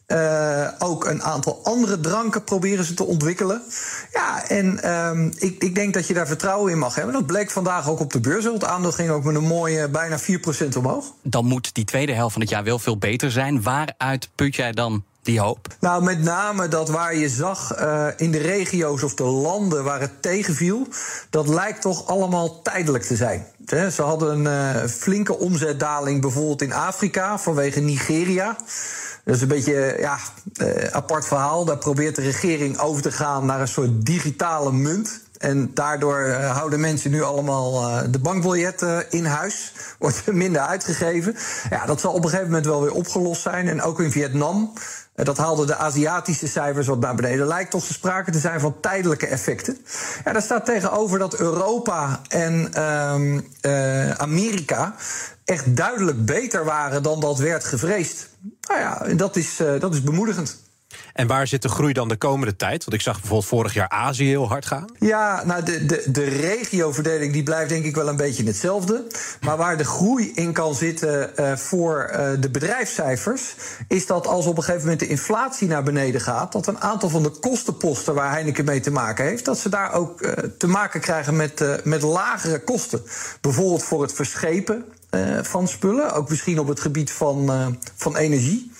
Uh, 0.07 0.67
ook 0.79 1.05
een 1.05 1.23
aantal 1.23 1.59
andere 1.63 1.99
dranken 1.99 2.43
proberen 2.43 2.85
ze 2.85 2.93
te 2.93 3.03
ontwikkelen. 3.03 3.61
Ja, 4.13 4.47
en 4.47 4.91
um, 4.91 5.31
ik, 5.37 5.63
ik, 5.63 5.75
denk 5.75 5.93
dat 5.93 6.07
je 6.07 6.13
daar 6.13 6.27
vertrouwen 6.27 6.71
in 6.71 6.77
mag 6.77 6.95
hebben. 6.95 7.13
Dat 7.13 7.25
bleek 7.25 7.51
vandaag 7.51 7.89
ook 7.89 7.99
op 7.99 8.11
de 8.11 8.19
beurs. 8.19 8.43
Het 8.43 8.63
aandeel 8.63 8.91
ging 8.91 9.09
ook 9.09 9.23
met 9.23 9.35
een 9.35 9.43
mooie 9.43 9.89
bijna 9.89 10.19
4% 10.19 10.23
omhoog. 10.77 11.13
Dan 11.23 11.45
moet 11.45 11.73
die 11.73 11.85
tweede 11.85 12.13
helft 12.13 12.33
van 12.33 12.41
het 12.41 12.49
jaar 12.49 12.63
wel 12.63 12.79
veel 12.79 12.97
beter 12.97 13.31
zijn. 13.31 13.61
Waaruit 13.61 14.29
put 14.35 14.55
jij 14.55 14.71
dan 14.71 15.03
Nou, 15.79 16.03
met 16.03 16.23
name 16.23 16.67
dat 16.67 16.89
waar 16.89 17.15
je 17.15 17.29
zag 17.29 17.79
uh, 17.79 18.07
in 18.17 18.31
de 18.31 18.37
regio's 18.37 19.03
of 19.03 19.13
de 19.13 19.23
landen 19.23 19.83
waar 19.83 19.99
het 19.99 20.21
tegenviel, 20.21 20.87
dat 21.29 21.47
lijkt 21.47 21.81
toch 21.81 22.07
allemaal 22.07 22.61
tijdelijk 22.61 23.03
te 23.03 23.15
zijn. 23.15 23.45
Ze 23.91 24.01
hadden 24.01 24.45
een 24.45 24.75
uh, 24.75 24.89
flinke 24.89 25.37
omzetdaling 25.37 26.21
bijvoorbeeld 26.21 26.61
in 26.61 26.73
Afrika 26.73 27.37
vanwege 27.37 27.79
Nigeria. 27.79 28.57
Dat 29.23 29.35
is 29.35 29.41
een 29.41 29.47
beetje 29.47 29.95
ja, 29.99 30.17
uh, 30.61 30.83
apart 30.91 31.25
verhaal. 31.25 31.65
Daar 31.65 31.77
probeert 31.77 32.15
de 32.15 32.21
regering 32.21 32.77
over 32.77 33.01
te 33.01 33.11
gaan 33.11 33.45
naar 33.45 33.61
een 33.61 33.67
soort 33.67 34.05
digitale 34.05 34.71
munt. 34.71 35.25
En 35.37 35.71
daardoor 35.73 36.29
houden 36.29 36.79
mensen 36.79 37.11
nu 37.11 37.21
allemaal 37.23 38.01
de 38.11 38.19
bankbiljetten 38.19 39.11
in 39.11 39.25
huis. 39.25 39.71
Wordt 39.99 40.21
er 40.25 40.35
minder 40.45 40.61
uitgegeven. 40.61 41.35
Ja, 41.69 41.85
dat 41.85 41.99
zal 41.99 42.13
op 42.13 42.23
een 42.23 42.29
gegeven 42.29 42.47
moment 42.47 42.65
wel 42.65 42.81
weer 42.81 42.91
opgelost 42.91 43.41
zijn. 43.41 43.67
En 43.67 43.81
ook 43.81 43.99
in 43.99 44.11
Vietnam. 44.11 44.73
Dat 45.23 45.37
haalde 45.37 45.65
de 45.65 45.75
Aziatische 45.75 46.47
cijfers 46.47 46.87
wat 46.87 46.99
naar 46.99 47.15
beneden. 47.15 47.47
Lijkt 47.47 47.71
toch 47.71 47.83
sprake 47.83 48.31
te 48.31 48.39
zijn 48.39 48.59
van 48.59 48.79
tijdelijke 48.81 49.27
effecten. 49.27 49.77
Ja, 50.23 50.33
daar 50.33 50.41
staat 50.41 50.65
tegenover 50.65 51.19
dat 51.19 51.39
Europa 51.39 52.21
en 52.27 52.75
Amerika 54.17 54.95
echt 55.45 55.75
duidelijk 55.75 56.25
beter 56.25 56.65
waren 56.65 57.03
dan 57.03 57.19
dat 57.19 57.39
werd 57.39 57.63
gevreesd. 57.63 58.29
Nou 58.67 58.79
ja, 58.79 59.15
dat 59.15 59.35
is, 59.35 59.61
dat 59.79 59.93
is 59.93 60.03
bemoedigend. 60.03 60.66
En 61.13 61.27
waar 61.27 61.47
zit 61.47 61.61
de 61.61 61.69
groei 61.69 61.93
dan 61.93 62.07
de 62.07 62.17
komende 62.17 62.55
tijd? 62.55 62.83
Want 62.83 62.93
ik 62.93 63.01
zag 63.01 63.19
bijvoorbeeld 63.19 63.49
vorig 63.49 63.73
jaar 63.73 63.89
Azië 63.89 64.25
heel 64.25 64.47
hard 64.47 64.65
gaan. 64.65 64.85
Ja, 64.99 65.43
nou, 65.45 65.63
de, 65.63 65.85
de, 65.85 66.03
de 66.11 66.23
regioverdeling 66.23 67.33
die 67.33 67.43
blijft 67.43 67.69
denk 67.69 67.85
ik 67.85 67.95
wel 67.95 68.07
een 68.07 68.15
beetje 68.15 68.43
hetzelfde. 68.43 69.07
Maar 69.41 69.57
waar 69.57 69.77
de 69.77 69.85
groei 69.85 70.31
in 70.35 70.53
kan 70.53 70.75
zitten 70.75 71.31
uh, 71.39 71.55
voor 71.55 72.09
uh, 72.11 72.29
de 72.39 72.49
bedrijfscijfers... 72.49 73.55
is 73.87 74.05
dat 74.05 74.27
als 74.27 74.45
op 74.45 74.57
een 74.57 74.63
gegeven 74.63 74.83
moment 74.83 74.99
de 74.99 75.07
inflatie 75.07 75.67
naar 75.67 75.83
beneden 75.83 76.21
gaat... 76.21 76.51
dat 76.51 76.67
een 76.67 76.81
aantal 76.81 77.09
van 77.09 77.23
de 77.23 77.29
kostenposten 77.29 78.13
waar 78.13 78.31
Heineken 78.31 78.65
mee 78.65 78.79
te 78.79 78.91
maken 78.91 79.25
heeft... 79.25 79.45
dat 79.45 79.57
ze 79.57 79.69
daar 79.69 79.93
ook 79.93 80.21
uh, 80.21 80.31
te 80.57 80.67
maken 80.67 80.99
krijgen 80.99 81.35
met, 81.35 81.83
met 81.83 82.01
lagere 82.01 82.59
kosten. 82.59 83.01
Bijvoorbeeld 83.41 83.83
voor 83.83 84.01
het 84.01 84.13
verschepen 84.13 84.85
van 85.41 85.67
spullen. 85.67 86.13
Ook 86.13 86.29
misschien 86.29 86.59
op 86.59 86.67
het 86.67 86.79
gebied 86.79 87.11
van, 87.11 87.51
van 87.95 88.17
energie. 88.17 88.71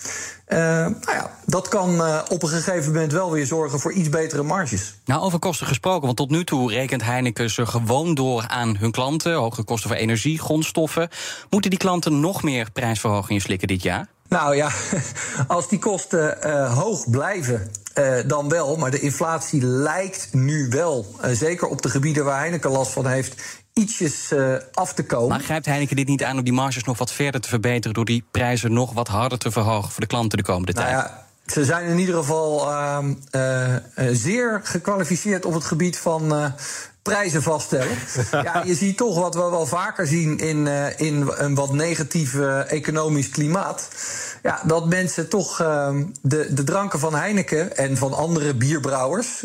Uh, 0.48 0.58
nou 0.58 0.94
ja, 1.06 1.30
dat 1.46 1.68
kan 1.68 2.02
op 2.28 2.42
een 2.42 2.48
gegeven 2.48 2.92
moment 2.92 3.12
wel 3.12 3.30
weer 3.30 3.46
zorgen 3.46 3.80
voor 3.80 3.92
iets 3.92 4.08
betere 4.08 4.42
marges. 4.42 4.94
Nou, 5.04 5.22
over 5.22 5.38
kosten 5.38 5.66
gesproken, 5.66 6.04
want 6.04 6.16
tot 6.16 6.30
nu 6.30 6.44
toe 6.44 6.72
rekent 6.72 7.02
Heineken 7.04 7.50
ze 7.50 7.66
gewoon 7.66 8.14
door 8.14 8.44
aan 8.48 8.76
hun 8.76 8.90
klanten. 8.90 9.34
Hogere 9.34 9.64
kosten 9.64 9.90
voor 9.90 9.98
energie, 9.98 10.38
grondstoffen. 10.38 11.08
Moeten 11.50 11.70
die 11.70 11.78
klanten 11.78 12.20
nog 12.20 12.42
meer 12.42 12.70
prijsverhogingen 12.72 13.42
slikken 13.42 13.68
dit 13.68 13.82
jaar? 13.82 14.08
Nou 14.28 14.56
ja, 14.56 14.70
als 15.46 15.68
die 15.68 15.78
kosten 15.78 16.70
hoog 16.72 17.10
blijven, 17.10 17.70
uh, 17.98 18.18
dan 18.26 18.48
wel. 18.48 18.76
Maar 18.76 18.90
de 18.90 19.00
inflatie 19.00 19.62
lijkt 19.62 20.28
nu 20.32 20.68
wel, 20.68 21.06
uh, 21.24 21.30
zeker 21.30 21.68
op 21.68 21.82
de 21.82 21.88
gebieden 21.88 22.24
waar 22.24 22.38
Heineken 22.38 22.70
last 22.70 22.92
van 22.92 23.06
heeft, 23.06 23.42
ietsjes 23.78 24.32
uh, 24.32 24.54
af 24.72 24.92
te 24.92 25.04
komen. 25.04 25.28
Maar 25.28 25.40
grijpt 25.40 25.66
Heineken 25.66 25.96
dit 25.96 26.08
niet 26.08 26.24
aan 26.24 26.38
om 26.38 26.44
die 26.44 26.52
marges 26.52 26.84
nog 26.84 26.98
wat 26.98 27.12
verder 27.12 27.40
te 27.40 27.48
verbeteren... 27.48 27.94
door 27.94 28.04
die 28.04 28.24
prijzen 28.30 28.72
nog 28.72 28.92
wat 28.92 29.08
harder 29.08 29.38
te 29.38 29.50
verhogen 29.50 29.90
voor 29.90 30.00
de 30.00 30.06
klanten 30.06 30.38
de 30.38 30.44
komende 30.44 30.72
nou 30.72 30.86
tijd? 30.86 30.98
Ja, 30.98 31.26
ze 31.46 31.64
zijn 31.64 31.86
in 31.86 31.98
ieder 31.98 32.14
geval 32.14 32.70
uh, 32.70 32.98
uh, 33.32 33.74
zeer 34.12 34.60
gekwalificeerd 34.64 35.44
op 35.44 35.54
het 35.54 35.64
gebied 35.64 35.98
van 35.98 36.52
prijzen 37.08 37.42
vaststellen. 37.42 37.96
ja, 38.44 38.62
je 38.66 38.74
ziet 38.74 38.96
toch 38.96 39.18
wat 39.18 39.34
we 39.34 39.40
wel 39.40 39.66
vaker 39.66 40.06
zien 40.06 40.38
in, 40.38 40.66
uh, 40.66 41.00
in 41.00 41.30
een 41.34 41.54
wat 41.54 41.72
negatief 41.72 42.34
uh, 42.34 42.72
economisch 42.72 43.28
klimaat. 43.28 43.88
Ja, 44.42 44.60
dat 44.64 44.86
mensen 44.86 45.28
toch 45.28 45.60
uh, 45.60 45.96
de, 46.22 46.54
de 46.54 46.64
dranken 46.64 46.98
van 46.98 47.14
Heineken 47.14 47.76
en 47.76 47.96
van 47.96 48.12
andere 48.12 48.54
bierbrouwers 48.54 49.44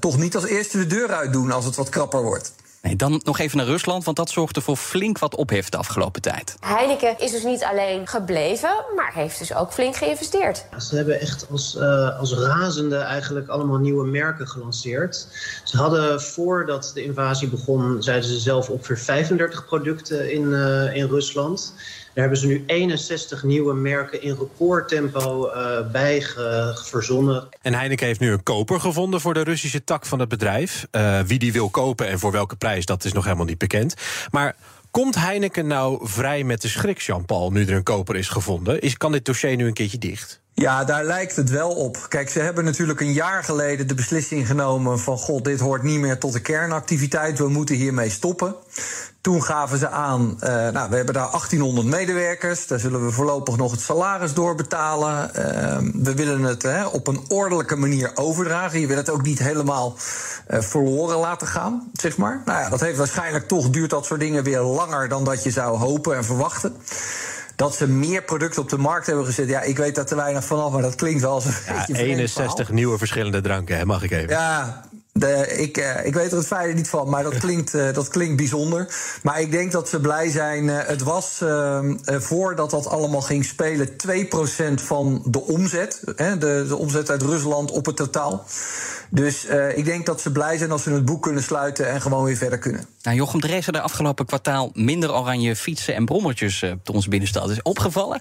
toch 0.00 0.18
niet 0.18 0.34
als 0.34 0.46
eerste 0.46 0.78
de 0.78 0.86
deur 0.86 1.12
uit 1.12 1.32
doen 1.32 1.50
als 1.50 1.64
het 1.64 1.76
wat 1.76 1.88
krapper 1.88 2.22
wordt. 2.22 2.52
Nee, 2.84 2.96
dan 2.96 3.20
nog 3.24 3.38
even 3.38 3.56
naar 3.56 3.66
Rusland, 3.66 4.04
want 4.04 4.16
dat 4.16 4.30
zorgde 4.30 4.60
voor 4.60 4.76
flink 4.76 5.18
wat 5.18 5.34
ophef 5.34 5.68
de 5.68 5.76
afgelopen 5.76 6.22
tijd. 6.22 6.56
Heineken 6.60 7.18
is 7.18 7.30
dus 7.30 7.44
niet 7.44 7.64
alleen 7.64 8.06
gebleven, 8.06 8.70
maar 8.96 9.12
heeft 9.14 9.38
dus 9.38 9.54
ook 9.54 9.72
flink 9.72 9.96
geïnvesteerd. 9.96 10.66
Ze 10.78 10.96
hebben 10.96 11.20
echt 11.20 11.46
als, 11.50 11.76
uh, 11.76 12.18
als 12.18 12.34
razende 12.34 12.96
eigenlijk 12.96 13.48
allemaal 13.48 13.78
nieuwe 13.78 14.06
merken 14.06 14.48
gelanceerd. 14.48 15.28
Ze 15.64 15.76
hadden 15.76 16.22
voordat 16.22 16.90
de 16.94 17.04
invasie 17.04 17.48
begon, 17.48 18.02
zeiden 18.02 18.28
ze 18.28 18.38
zelf 18.38 18.68
ongeveer 18.68 18.98
35 18.98 19.64
producten 19.66 20.32
in, 20.32 20.42
uh, 20.42 20.96
in 20.96 21.06
Rusland. 21.06 21.74
Daar 22.14 22.24
hebben 22.24 22.38
ze 22.38 22.46
nu 22.46 22.64
61 22.66 23.42
nieuwe 23.42 23.74
merken 23.74 24.22
in 24.22 24.36
recordtempo 24.38 25.48
uh, 25.48 25.90
bij 25.90 26.22
verzonnen. 26.74 27.48
En 27.62 27.74
Heineken 27.74 28.06
heeft 28.06 28.20
nu 28.20 28.32
een 28.32 28.42
koper 28.42 28.80
gevonden 28.80 29.20
voor 29.20 29.34
de 29.34 29.42
Russische 29.42 29.84
tak 29.84 30.06
van 30.06 30.18
het 30.18 30.28
bedrijf. 30.28 30.86
Uh, 30.92 31.20
wie 31.20 31.38
die 31.38 31.52
wil 31.52 31.68
kopen 31.68 32.08
en 32.08 32.18
voor 32.18 32.32
welke 32.32 32.56
prijs, 32.56 32.86
dat 32.86 33.04
is 33.04 33.12
nog 33.12 33.24
helemaal 33.24 33.46
niet 33.46 33.58
bekend. 33.58 33.94
Maar 34.30 34.56
komt 34.90 35.14
Heineken 35.14 35.66
nou 35.66 36.08
vrij 36.08 36.44
met 36.44 36.62
de 36.62 36.68
schrik, 36.68 37.00
Jean-Paul, 37.00 37.50
nu 37.50 37.66
er 37.66 37.74
een 37.74 37.82
koper 37.82 38.16
is 38.16 38.28
gevonden? 38.28 38.80
Is, 38.80 38.96
kan 38.96 39.12
dit 39.12 39.24
dossier 39.24 39.56
nu 39.56 39.66
een 39.66 39.72
keertje 39.72 39.98
dicht? 39.98 40.42
Ja, 40.56 40.84
daar 40.84 41.04
lijkt 41.04 41.36
het 41.36 41.50
wel 41.50 41.70
op. 41.70 42.06
Kijk, 42.08 42.30
ze 42.30 42.40
hebben 42.40 42.64
natuurlijk 42.64 43.00
een 43.00 43.12
jaar 43.12 43.44
geleden 43.44 43.86
de 43.86 43.94
beslissing 43.94 44.46
genomen 44.46 44.98
van... 44.98 45.18
god, 45.18 45.44
dit 45.44 45.60
hoort 45.60 45.82
niet 45.82 45.98
meer 45.98 46.18
tot 46.18 46.32
de 46.32 46.40
kernactiviteit, 46.40 47.38
we 47.38 47.48
moeten 47.48 47.74
hiermee 47.74 48.10
stoppen. 48.10 48.54
Toen 49.20 49.42
gaven 49.42 49.78
ze 49.78 49.88
aan, 49.88 50.38
uh, 50.40 50.48
nou, 50.48 50.90
we 50.90 50.96
hebben 50.96 51.14
daar 51.14 51.30
1800 51.30 51.86
medewerkers... 51.86 52.66
daar 52.66 52.78
zullen 52.78 53.04
we 53.04 53.12
voorlopig 53.12 53.56
nog 53.56 53.70
het 53.70 53.80
salaris 53.80 54.34
doorbetalen. 54.34 55.30
Uh, 55.38 55.78
we 55.94 56.14
willen 56.14 56.42
het 56.42 56.62
hè, 56.62 56.86
op 56.86 57.06
een 57.06 57.20
ordelijke 57.28 57.76
manier 57.76 58.10
overdragen. 58.14 58.80
Je 58.80 58.86
wil 58.86 58.96
het 58.96 59.10
ook 59.10 59.22
niet 59.22 59.38
helemaal 59.38 59.96
uh, 60.50 60.60
verloren 60.60 61.18
laten 61.18 61.46
gaan, 61.46 61.90
zeg 61.92 62.16
maar. 62.16 62.42
Nou 62.44 62.60
ja, 62.60 62.68
dat 62.68 62.80
heeft 62.80 62.98
waarschijnlijk 62.98 63.48
toch, 63.48 63.70
duurt 63.70 63.90
dat 63.90 64.06
soort 64.06 64.20
dingen 64.20 64.44
weer 64.44 64.60
langer... 64.60 65.08
dan 65.08 65.24
dat 65.24 65.42
je 65.42 65.50
zou 65.50 65.78
hopen 65.78 66.16
en 66.16 66.24
verwachten 66.24 66.76
dat 67.56 67.76
ze 67.76 67.88
meer 67.88 68.22
producten 68.22 68.62
op 68.62 68.68
de 68.68 68.78
markt 68.78 69.06
hebben 69.06 69.24
gezet. 69.24 69.48
Ja, 69.48 69.60
ik 69.60 69.76
weet 69.76 69.94
daar 69.94 70.06
te 70.06 70.16
weinig 70.16 70.44
vanaf, 70.44 70.72
maar 70.72 70.82
dat 70.82 70.94
klinkt 70.94 71.20
wel 71.20 71.32
als 71.32 71.44
een 71.44 71.54
ja, 71.66 71.84
beetje 71.86 72.02
61 72.02 72.70
nieuwe 72.70 72.98
verschillende 72.98 73.40
dranken, 73.40 73.76
hè, 73.76 73.84
mag 73.84 74.02
ik 74.02 74.10
even. 74.10 74.28
Ja, 74.28 74.84
de, 75.18 75.56
ik, 75.56 75.78
uh, 75.78 76.06
ik 76.06 76.14
weet 76.14 76.30
er 76.30 76.36
het 76.36 76.46
fijne 76.46 76.72
niet 76.72 76.88
van, 76.88 77.08
maar 77.08 77.22
dat 77.22 77.38
klinkt, 77.38 77.74
uh, 77.74 77.92
dat 77.92 78.08
klinkt 78.08 78.36
bijzonder. 78.36 78.94
Maar 79.22 79.40
ik 79.40 79.50
denk 79.50 79.72
dat 79.72 79.88
ze 79.88 80.00
blij 80.00 80.30
zijn. 80.30 80.64
Uh, 80.64 80.78
het 80.78 81.02
was 81.02 81.42
voordat 82.04 82.70
dat 82.70 82.86
allemaal 82.86 83.20
ging 83.20 83.44
spelen 83.44 83.88
2% 83.88 83.94
van 84.74 85.22
de 85.26 85.40
omzet. 85.40 86.02
Hè, 86.16 86.38
de, 86.38 86.64
de 86.68 86.76
omzet 86.76 87.10
uit 87.10 87.22
Rusland 87.22 87.70
op 87.70 87.86
het 87.86 87.96
totaal. 87.96 88.44
Dus 89.14 89.46
uh, 89.46 89.76
ik 89.78 89.84
denk 89.84 90.06
dat 90.06 90.20
ze 90.20 90.32
blij 90.32 90.56
zijn 90.56 90.70
als 90.70 90.82
ze 90.82 90.90
het 90.90 91.04
boek 91.04 91.22
kunnen 91.22 91.42
sluiten 91.42 91.88
en 91.88 92.00
gewoon 92.00 92.24
weer 92.24 92.36
verder 92.36 92.58
kunnen. 92.58 92.86
Nou, 93.02 93.16
Jochem, 93.16 93.40
er 93.40 93.50
is 93.50 93.66
er 93.66 93.72
de 93.72 93.80
afgelopen 93.80 94.26
kwartaal 94.26 94.70
minder 94.74 95.14
oranje 95.14 95.56
fietsen 95.56 95.94
en 95.94 96.04
brommertjes 96.04 96.62
uh, 96.62 96.70
op 96.70 96.90
onze 96.90 97.08
binnenstad. 97.08 97.50
Is 97.50 97.62
opgevallen? 97.62 98.20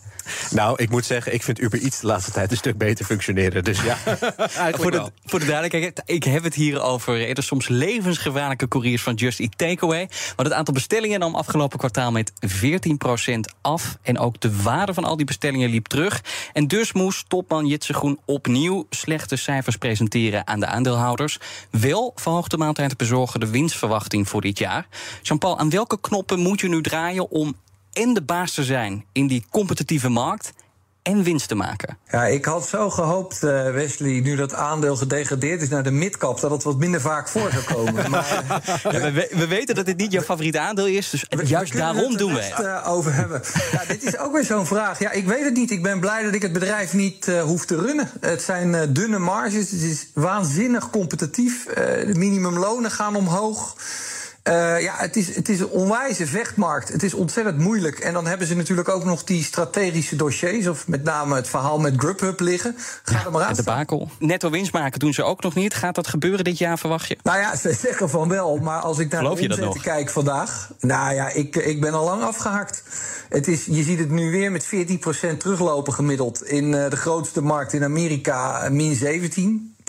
Nou, 0.49 0.75
ik 0.81 0.89
moet 0.89 1.05
zeggen, 1.05 1.33
ik 1.33 1.43
vind 1.43 1.59
Uber 1.59 1.79
iets 1.79 1.99
de 1.99 2.07
laatste 2.07 2.31
tijd 2.31 2.51
een 2.51 2.57
stuk 2.57 2.77
beter 2.77 3.05
functioneren. 3.05 3.63
Dus 3.63 3.81
ja, 3.81 3.97
voor, 4.79 4.91
de, 4.91 5.11
voor 5.25 5.39
de 5.39 5.45
duidelijkheid, 5.45 6.01
ik 6.05 6.23
heb 6.23 6.43
het 6.43 6.53
hier 6.53 6.79
over 6.83 7.37
er 7.37 7.43
soms 7.43 7.67
levensgevaarlijke 7.67 8.67
couriers 8.67 9.01
van 9.01 9.13
Just 9.13 9.39
Eat 9.39 9.57
Takeaway. 9.57 10.09
Want 10.35 10.47
het 10.47 10.57
aantal 10.57 10.73
bestellingen 10.73 11.19
nam 11.19 11.35
afgelopen 11.35 11.77
kwartaal 11.77 12.11
met 12.11 12.31
14% 12.47 13.39
af. 13.61 13.97
En 14.01 14.19
ook 14.19 14.39
de 14.39 14.61
waarde 14.61 14.93
van 14.93 15.03
al 15.03 15.15
die 15.15 15.25
bestellingen 15.25 15.69
liep 15.69 15.87
terug. 15.87 16.23
En 16.53 16.67
dus 16.67 16.93
moest 16.93 17.29
topman 17.29 17.65
Jitse 17.65 17.93
Groen 17.93 18.19
opnieuw 18.25 18.85
slechte 18.89 19.35
cijfers 19.35 19.77
presenteren 19.77 20.47
aan 20.47 20.59
de 20.59 20.65
aandeelhouders. 20.65 21.37
Wel 21.71 22.11
verhoogt 22.15 22.51
de 22.51 22.57
maaltijdbezorger 22.57 23.39
de 23.39 23.49
winstverwachting 23.49 24.27
voor 24.27 24.41
dit 24.41 24.57
jaar. 24.57 24.87
Jean-Paul, 25.21 25.59
aan 25.59 25.69
welke 25.69 25.99
knoppen 25.99 26.39
moet 26.39 26.61
je 26.61 26.67
nu 26.67 26.81
draaien 26.81 27.29
om 27.29 27.55
en 27.93 28.13
de 28.13 28.21
baas 28.21 28.53
te 28.53 28.63
zijn 28.63 29.05
in 29.11 29.27
die 29.27 29.45
competitieve 29.49 30.09
markt 30.09 30.53
en 31.03 31.23
winst 31.23 31.47
te 31.47 31.55
maken. 31.55 31.97
Ja, 32.11 32.25
ik 32.25 32.45
had 32.45 32.67
zo 32.67 32.89
gehoopt, 32.89 33.43
uh, 33.43 33.71
Wesley, 33.71 34.19
nu 34.19 34.35
dat 34.35 34.53
aandeel 34.53 34.95
gedegradeerd 34.95 35.61
is 35.61 35.69
naar 35.69 35.83
de 35.83 35.91
midcap, 35.91 36.39
dat 36.39 36.51
het 36.51 36.63
wat 36.63 36.77
minder 36.77 37.01
vaak 37.01 37.27
voor 37.27 37.51
zou 37.51 37.63
komen. 37.63 38.09
maar, 38.11 38.43
ja, 38.91 39.11
we, 39.11 39.29
we, 39.31 39.47
weten 39.47 39.75
dat 39.75 39.85
dit 39.85 39.97
niet 39.97 40.11
jouw 40.11 40.21
favoriete 40.21 40.59
aandeel 40.59 40.87
is, 40.87 41.09
dus 41.09 41.25
we, 41.29 41.45
juist 41.45 41.73
we 41.73 41.79
daarom 41.79 42.17
doen 42.17 42.33
we 42.33 42.41
het. 42.41 42.65
Uh, 42.65 42.87
over 42.87 43.13
hebben. 43.13 43.41
Ja, 43.71 43.85
dit 43.87 44.03
is 44.03 44.17
ook 44.17 44.33
weer 44.33 44.43
zo'n 44.43 44.65
vraag. 44.65 44.99
Ja, 44.99 45.11
ik 45.11 45.25
weet 45.25 45.43
het 45.43 45.53
niet. 45.53 45.71
Ik 45.71 45.83
ben 45.83 45.99
blij 45.99 46.23
dat 46.23 46.33
ik 46.33 46.41
het 46.41 46.53
bedrijf 46.53 46.93
niet 46.93 47.27
uh, 47.27 47.41
hoef 47.41 47.65
te 47.65 47.75
runnen. 47.75 48.09
Het 48.19 48.41
zijn 48.41 48.93
dunne 48.93 49.19
marges, 49.19 49.71
het 49.71 49.81
is 49.81 50.07
waanzinnig 50.13 50.89
competitief. 50.89 51.63
de 51.73 52.13
minimumlonen 52.13 52.91
gaan 52.91 53.15
omhoog. 53.15 53.75
Uh, 54.49 54.81
ja, 54.81 54.93
het 54.97 55.15
is, 55.15 55.35
het 55.35 55.49
is 55.49 55.59
een 55.59 55.69
onwijze 55.69 56.27
vechtmarkt. 56.27 56.89
Het 56.89 57.03
is 57.03 57.13
ontzettend 57.13 57.57
moeilijk. 57.57 57.99
En 57.99 58.13
dan 58.13 58.27
hebben 58.27 58.47
ze 58.47 58.55
natuurlijk 58.55 58.89
ook 58.89 59.03
nog 59.03 59.23
die 59.23 59.43
strategische 59.43 60.15
dossiers, 60.15 60.67
of 60.67 60.87
met 60.87 61.03
name 61.03 61.35
het 61.35 61.47
verhaal 61.47 61.79
met 61.79 61.93
Grubhub 61.97 62.39
liggen. 62.39 62.75
Ga 63.03 63.17
ja, 63.17 63.25
er 63.25 63.31
maar 63.31 63.43
aan. 63.43 63.53
De 63.53 63.63
bakel. 63.63 64.09
Netto 64.19 64.49
winst 64.49 64.73
maken 64.73 64.99
doen 64.99 65.13
ze 65.13 65.23
ook 65.23 65.43
nog 65.43 65.55
niet. 65.55 65.73
Gaat 65.73 65.95
dat 65.95 66.07
gebeuren 66.07 66.43
dit 66.43 66.57
jaar, 66.57 66.77
verwacht 66.77 67.07
je? 67.07 67.17
Nou 67.23 67.39
ja, 67.39 67.55
ze 67.55 67.73
zeggen 67.73 68.09
van 68.09 68.29
wel. 68.29 68.57
Maar 68.57 68.79
als 68.79 68.99
ik 68.99 69.11
naar 69.11 69.21
Geloof 69.21 69.39
de 69.39 69.47
omzetten 69.49 69.81
kijk 69.81 70.09
vandaag. 70.09 70.71
Nou 70.79 71.13
ja, 71.13 71.29
ik, 71.29 71.55
ik 71.55 71.81
ben 71.81 71.93
al 71.93 72.03
lang 72.03 72.23
afgehakt. 72.23 72.83
Het 73.29 73.47
is, 73.47 73.65
je 73.65 73.83
ziet 73.83 73.99
het 73.99 74.09
nu 74.09 74.31
weer 74.31 74.51
met 74.51 74.65
14% 74.65 75.37
teruglopen 75.37 75.93
gemiddeld. 75.93 76.43
In 76.43 76.65
uh, 76.71 76.89
de 76.89 76.97
grootste 76.97 77.41
markt 77.41 77.73
in 77.73 77.83
Amerika, 77.83 78.69
min 78.69 78.97
17%. 78.97 79.81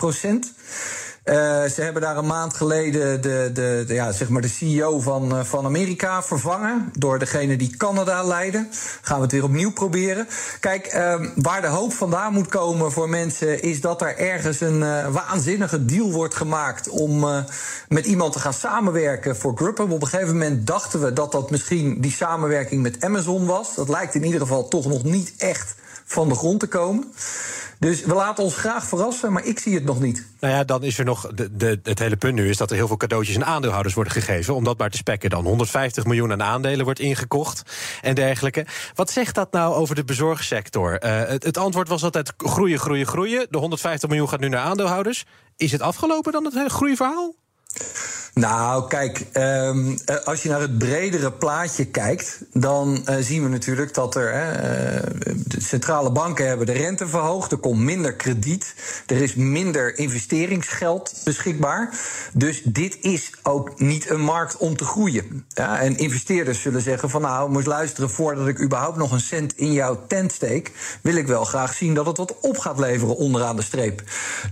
Uh, 1.25 1.35
ze 1.63 1.81
hebben 1.81 2.01
daar 2.01 2.17
een 2.17 2.25
maand 2.25 2.53
geleden 2.53 3.21
de, 3.21 3.49
de, 3.53 3.85
ja, 3.87 4.11
zeg 4.11 4.29
maar 4.29 4.41
de 4.41 4.47
CEO 4.47 4.99
van, 4.99 5.37
uh, 5.37 5.43
van 5.43 5.65
Amerika 5.65 6.23
vervangen. 6.23 6.91
Door 6.97 7.19
degene 7.19 7.55
die 7.55 7.77
Canada 7.77 8.23
leidde. 8.23 8.67
Gaan 9.01 9.15
we 9.15 9.23
het 9.23 9.31
weer 9.31 9.43
opnieuw 9.43 9.71
proberen. 9.71 10.27
Kijk, 10.59 10.93
uh, 10.93 11.27
waar 11.35 11.61
de 11.61 11.67
hoop 11.67 11.93
vandaan 11.93 12.33
moet 12.33 12.47
komen 12.47 12.91
voor 12.91 13.09
mensen. 13.09 13.61
is 13.61 13.81
dat 13.81 14.01
er 14.01 14.17
ergens 14.17 14.61
een 14.61 14.81
uh, 14.81 15.07
waanzinnige 15.07 15.85
deal 15.85 16.11
wordt 16.11 16.35
gemaakt. 16.35 16.89
om 16.89 17.43
met 17.87 18.05
iemand 18.05 18.33
te 18.33 18.39
gaan 18.39 18.53
samenwerken 18.53 19.35
voor 19.37 19.55
Grubhub. 19.55 19.91
Op 19.91 20.01
een 20.01 20.07
gegeven 20.07 20.33
moment 20.33 20.67
dachten 20.67 21.01
we 21.01 21.13
dat 21.13 21.31
dat 21.31 21.51
misschien 21.51 22.01
die 22.01 22.11
samenwerking 22.11 22.81
met 22.81 23.03
Amazon 23.03 23.45
was. 23.45 23.75
Dat 23.75 23.89
lijkt 23.89 24.15
in 24.15 24.23
ieder 24.23 24.39
geval 24.39 24.67
toch 24.67 24.85
nog 24.85 25.03
niet 25.03 25.33
echt 25.37 25.75
van 26.05 26.29
de 26.29 26.35
grond 26.35 26.59
te 26.59 26.67
komen. 26.67 27.13
Dus 27.79 28.01
we 28.01 28.13
laten 28.13 28.43
ons 28.43 28.55
graag 28.55 28.85
verrassen, 28.85 29.33
maar 29.33 29.45
ik 29.45 29.59
zie 29.59 29.73
het 29.73 29.83
nog 29.83 29.99
niet. 29.99 30.25
Nou 30.39 30.53
ja, 30.53 30.63
dan 30.63 30.83
is 30.83 30.97
er 30.97 31.05
nog 31.05 31.31
de, 31.33 31.55
de, 31.55 31.79
het 31.83 31.99
hele 31.99 32.15
punt 32.15 32.35
nu 32.35 32.49
is 32.49 32.57
dat 32.57 32.69
er 32.69 32.75
heel 32.75 32.87
veel 32.87 32.97
cadeautjes 32.97 33.35
aan 33.35 33.45
aandeelhouders 33.45 33.95
worden 33.95 34.13
gegeven. 34.13 34.55
Om 34.55 34.63
dat 34.63 34.77
maar 34.77 34.89
te 34.89 34.97
spekken 34.97 35.29
dan. 35.29 35.43
150 35.43 36.05
miljoen 36.05 36.31
aan 36.31 36.43
aandelen 36.43 36.85
wordt 36.85 36.99
ingekocht 36.99 37.61
en 38.01 38.15
dergelijke. 38.15 38.65
Wat 38.93 39.11
zegt 39.11 39.35
dat 39.35 39.51
nou 39.51 39.73
over 39.73 39.95
de 39.95 40.03
bezorgsector? 40.03 41.03
Uh, 41.03 41.27
het, 41.27 41.43
het 41.43 41.57
antwoord 41.57 41.87
was 41.87 42.03
altijd 42.03 42.33
groeien, 42.37 42.79
groeien, 42.79 43.07
groeien. 43.07 43.47
De 43.49 43.57
150 43.57 44.09
miljoen 44.09 44.29
gaat 44.29 44.39
nu 44.39 44.49
naar 44.49 44.63
aandeelhouders. 44.63 45.25
Is 45.57 45.71
het 45.71 45.81
afgelopen 45.81 46.31
dan 46.31 46.45
het 46.45 46.71
groeiverhaal? 46.71 47.33
Nou, 48.35 48.87
kijk, 48.87 49.25
um, 49.33 49.97
als 50.23 50.43
je 50.43 50.49
naar 50.49 50.61
het 50.61 50.77
bredere 50.77 51.31
plaatje 51.31 51.85
kijkt, 51.85 52.39
dan 52.53 53.05
uh, 53.09 53.15
zien 53.19 53.43
we 53.43 53.49
natuurlijk 53.49 53.93
dat 53.93 54.15
er. 54.15 54.33
De 55.47 55.61
centrale 55.61 56.11
banken 56.11 56.47
hebben 56.47 56.65
de 56.65 56.71
rente 56.71 57.07
verhoogd, 57.07 57.51
er 57.51 57.57
komt 57.57 57.79
minder 57.79 58.13
krediet, 58.13 58.75
er 59.05 59.21
is 59.21 59.35
minder 59.35 59.97
investeringsgeld 59.97 61.21
beschikbaar. 61.23 61.99
Dus 62.33 62.61
dit 62.63 62.97
is 63.01 63.31
ook 63.43 63.79
niet 63.79 64.09
een 64.09 64.21
markt 64.21 64.57
om 64.57 64.77
te 64.77 64.85
groeien. 64.85 65.45
Ja, 65.47 65.79
en 65.79 65.97
investeerders 65.97 66.61
zullen 66.61 66.81
zeggen: 66.81 67.09
van 67.09 67.21
nou, 67.21 67.49
moet 67.49 67.65
luisteren, 67.65 68.09
voordat 68.09 68.47
ik 68.47 68.61
überhaupt 68.61 68.97
nog 68.97 69.11
een 69.11 69.19
cent 69.19 69.57
in 69.57 69.71
jouw 69.71 70.07
tent 70.07 70.31
steek, 70.31 70.71
wil 71.01 71.15
ik 71.15 71.27
wel 71.27 71.45
graag 71.45 71.73
zien 71.73 71.93
dat 71.93 72.05
het 72.05 72.17
wat 72.17 72.39
op 72.39 72.57
gaat 72.57 72.79
leveren 72.79 73.15
onderaan 73.15 73.55
de 73.55 73.61
streep. 73.61 74.03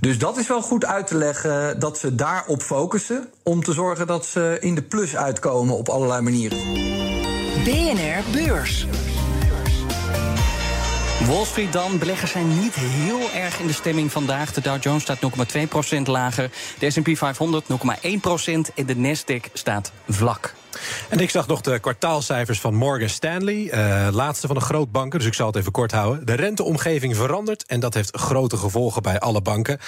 Dus 0.02 0.18
dat 0.18 0.38
is 0.38 0.48
wel 0.48 0.62
goed 0.62 0.86
uit 0.86 1.08
te 1.08 1.16
leggen 1.16 1.80
dat 1.80 1.98
ze 1.98 2.16
daarop 2.16 2.62
focussen 2.62 3.28
om 3.44 3.64
te 3.64 3.74
zorgen 3.74 4.08
dat 4.08 4.26
ze 4.26 4.58
in 4.60 4.76
de 4.76 4.82
plus 4.82 5.16
uitkomen 5.16 5.78
op 5.78 5.90
allerlei 5.90 6.22
manieren. 6.22 6.58
BNR 7.64 8.32
Beurs. 8.32 8.86
Wall 11.28 11.46
Street 11.46 11.74
dan. 11.74 11.98
Beleggers 11.98 12.32
zijn 12.32 12.60
niet 12.60 12.76
heel 12.76 13.32
erg 13.32 13.60
in 13.60 13.68
de 13.68 13.74
stemming 13.74 14.12
vandaag. 14.12 14.54
De 14.54 14.62
Dow 14.62 14.84
Jones 14.84 15.02
staat 15.02 15.20
0,2% 15.96 16.02
lager. 16.04 16.52
De 16.80 16.90
S&P 16.90 17.18
500 17.18 17.66
0,1% 17.70 17.76
en 18.76 18.86
de 18.86 18.96
Nasdaq 18.96 19.52
staat 19.54 19.92
vlak. 20.08 20.54
En 21.10 21.20
ik 21.20 21.30
zag 21.30 21.48
nog 21.48 21.62
de 21.62 21.80
kwartaalcijfers 21.80 22.60
van 22.60 22.74
Morgan 22.74 23.10
Stanley, 23.10 23.74
uh, 23.74 24.08
laatste 24.12 24.48
van 24.48 24.56
de 24.56 24.62
grootbanken, 24.62 25.20
dus 25.20 25.28
ik 25.28 25.34
zal 25.34 25.48
het 25.48 25.56
even 25.56 25.72
kort 25.72 25.92
houden. 25.92 26.26
De 26.26 26.34
renteomgeving 26.34 27.16
verandert 27.16 27.66
en 27.66 27.80
dat 27.80 27.94
heeft 27.94 28.18
grote 28.18 28.58
gevolgen 28.58 29.02
bij 29.02 29.20
alle 29.20 29.42
banken. 29.42 29.80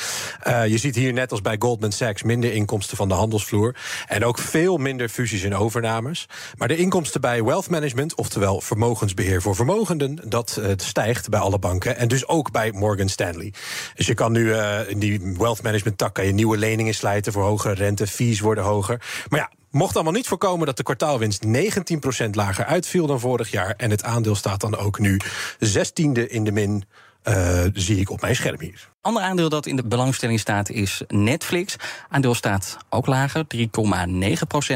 Uh, 0.48 0.68
je 0.68 0.78
ziet 0.78 0.96
hier 0.96 1.14
net 1.14 1.32
als 1.32 1.42
bij 1.42 1.56
Goldman 1.60 1.92
Sachs 1.92 2.24
minder 2.24 2.54
inkomsten 2.54 2.98
van 2.98 3.08
de 3.08 3.14
handelsvloer 3.14 3.76
en 4.08 4.26
ook 4.26 4.38
veel 4.38 4.78
minder 4.78 5.10
fusies 5.10 5.44
en 5.44 5.56
overnames. 5.56 6.28
Maar 6.58 6.68
de 6.68 6.78
inkomsten 6.78 7.22
bij 7.22 7.44
wealth 7.44 7.70
management, 7.70 8.16
oftewel 8.16 8.62
vermogensbeheer 8.62 9.42
voor 9.42 9.56
vermogenden, 9.56 10.20
dat 10.26 10.58
uh, 10.60 10.72
stijgt 10.76 11.30
bij 11.30 11.40
alle 11.40 11.60
banken 11.60 11.98
en 11.98 12.08
dus 12.08 12.28
ook 12.28 12.52
bij 12.52 12.72
Morgan 12.72 13.10
Stanley. 13.10 13.54
Dus 13.96 14.08
je 14.08 14.14
kan 14.14 14.32
nu 14.32 14.54
in 14.88 15.00
die 15.00 15.34
wealth 15.38 15.62
management 15.62 15.98
tak 15.98 16.14
kan 16.14 16.26
je 16.26 16.34
nieuwe 16.34 16.58
leningen 16.58 16.94
slijten 16.94 17.34
voor 17.34 17.44
hogere 17.44 17.74
rente, 17.74 18.08
fees 18.08 18.40
worden 18.40 18.64
hoger. 18.64 19.02
Maar 19.30 19.40
ja, 19.40 19.50
Mocht 19.76 19.96
allemaal 19.96 20.14
niet 20.14 20.28
voorkomen 20.28 20.66
dat 20.66 20.78
de 20.78 20.84
kwartaalwinst 20.84 21.46
19% 21.46 22.30
lager 22.32 22.66
uitviel 22.66 23.08
dan 23.08 23.20
vorig 23.20 23.52
jaar. 23.52 23.74
En 23.78 23.90
het 23.90 24.04
aandeel 24.04 24.36
staat 24.36 24.62
dan 24.62 24.78
ook 24.78 25.00
nu 25.00 25.20
16e 25.66 26.28
in 26.28 26.44
de 26.44 26.52
min. 26.52 26.84
Uh, 27.24 27.64
zie 27.74 28.00
ik 28.00 28.10
op 28.10 28.22
mijn 28.22 28.36
scherm 28.36 28.60
hier. 28.60 28.95
Ander 29.06 29.24
aandeel 29.24 29.50
dat 29.50 29.66
in 29.66 29.76
de 29.76 29.84
belangstelling 29.84 30.40
staat 30.40 30.70
is 30.70 31.02
Netflix. 31.08 31.76
Aandeel 32.10 32.36
staat 32.36 32.78
ook 32.90 33.06
lager, 33.06 33.46
3,9% 33.56 33.62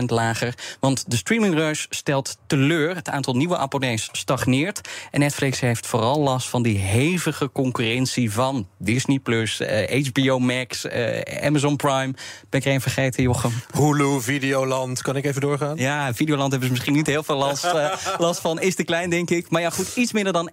lager. 0.05 0.53
Want 0.79 1.11
de 1.11 1.15
streamingreus 1.15 1.87
stelt 1.89 2.37
teleur. 2.47 2.95
Het 2.95 3.09
aantal 3.09 3.35
nieuwe 3.35 3.57
abonnees 3.57 4.09
stagneert. 4.11 4.89
En 5.11 5.19
Netflix 5.19 5.59
heeft 5.59 5.87
vooral 5.87 6.19
last 6.19 6.49
van 6.49 6.63
die 6.63 6.77
hevige 6.77 7.51
concurrentie 7.51 8.31
van 8.31 8.67
Disney 8.77 9.19
Plus, 9.19 9.61
HBO 9.89 10.39
Max, 10.39 10.85
uh, 10.85 11.21
Amazon 11.43 11.75
Prime. 11.75 12.13
Ben 12.49 12.59
ik 12.59 12.65
er 12.65 12.73
een 12.73 12.81
vergeten, 12.81 13.23
Jochem? 13.23 13.51
Hulu, 13.71 14.21
Videoland. 14.21 15.01
Kan 15.01 15.15
ik 15.15 15.25
even 15.25 15.41
doorgaan? 15.41 15.77
Ja, 15.77 16.13
Videoland 16.13 16.49
hebben 16.49 16.67
ze 16.67 16.73
misschien 16.73 16.95
niet 16.95 17.07
heel 17.07 17.23
veel 17.23 17.37
last, 17.37 17.65
uh, 17.65 17.93
last 18.17 18.39
van. 18.39 18.61
Is 18.61 18.75
te 18.75 18.83
klein, 18.83 19.09
denk 19.09 19.29
ik. 19.29 19.49
Maar 19.49 19.61
ja, 19.61 19.69
goed, 19.69 19.95
iets 19.95 20.11
minder 20.11 20.33
dan 20.33 20.51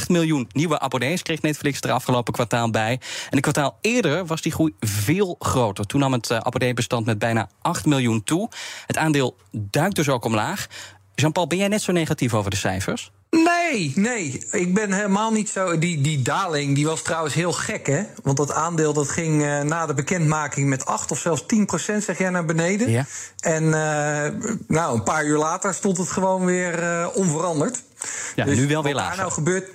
1,8 0.00 0.06
miljoen 0.06 0.48
nieuwe 0.52 0.78
abonnees 0.78 1.22
kreeg 1.22 1.42
Netflix 1.42 1.80
er 1.80 1.90
afgelopen 1.90 2.32
kwartaal 2.32 2.70
bij. 2.70 2.95
En 3.00 3.36
een 3.36 3.40
kwartaal 3.40 3.78
eerder 3.80 4.26
was 4.26 4.42
die 4.42 4.52
groei 4.52 4.74
veel 4.80 5.36
groter. 5.38 5.86
Toen 5.86 6.00
nam 6.00 6.12
het 6.12 6.30
uh, 6.30 6.38
abonneebestand 6.38 7.06
met 7.06 7.18
bijna 7.18 7.48
8 7.62 7.86
miljoen 7.86 8.24
toe. 8.24 8.48
Het 8.86 8.96
aandeel 8.96 9.36
duikt 9.50 9.96
dus 9.96 10.08
ook 10.08 10.24
omlaag. 10.24 10.66
Jean-Paul, 11.14 11.46
ben 11.46 11.58
jij 11.58 11.68
net 11.68 11.82
zo 11.82 11.92
negatief 11.92 12.34
over 12.34 12.50
de 12.50 12.56
cijfers? 12.56 13.10
Nee, 13.30 13.92
nee. 13.94 14.46
Ik 14.50 14.74
ben 14.74 14.92
helemaal 14.92 15.32
niet 15.32 15.48
zo. 15.48 15.78
Die, 15.78 16.00
die 16.00 16.22
daling 16.22 16.74
die 16.74 16.86
was 16.86 17.02
trouwens 17.02 17.34
heel 17.34 17.52
gek, 17.52 17.86
hè? 17.86 18.02
Want 18.22 18.36
dat 18.36 18.52
aandeel 18.52 18.92
dat 18.92 19.08
ging 19.08 19.42
uh, 19.42 19.60
na 19.60 19.86
de 19.86 19.94
bekendmaking 19.94 20.68
met 20.68 20.86
8 20.86 21.10
of 21.10 21.18
zelfs 21.18 21.46
10 21.46 21.66
procent, 21.66 22.04
zeg 22.04 22.18
jij, 22.18 22.30
naar 22.30 22.44
beneden. 22.44 22.90
Ja. 22.90 23.04
En 23.40 23.64
uh, 23.64 24.52
nou, 24.68 24.94
een 24.94 25.02
paar 25.02 25.24
uur 25.24 25.38
later 25.38 25.74
stond 25.74 25.96
het 25.96 26.10
gewoon 26.10 26.44
weer 26.44 26.82
uh, 26.82 27.06
onveranderd. 27.14 27.82
Ja, 28.34 28.44
dus 28.44 28.56
nu 28.56 28.66
wel 28.66 28.82
weer 28.82 28.94
lager. 28.94 29.08
Wat 29.08 29.18
daar 29.18 29.26
nou 29.26 29.32
gebeurt, 29.32 29.70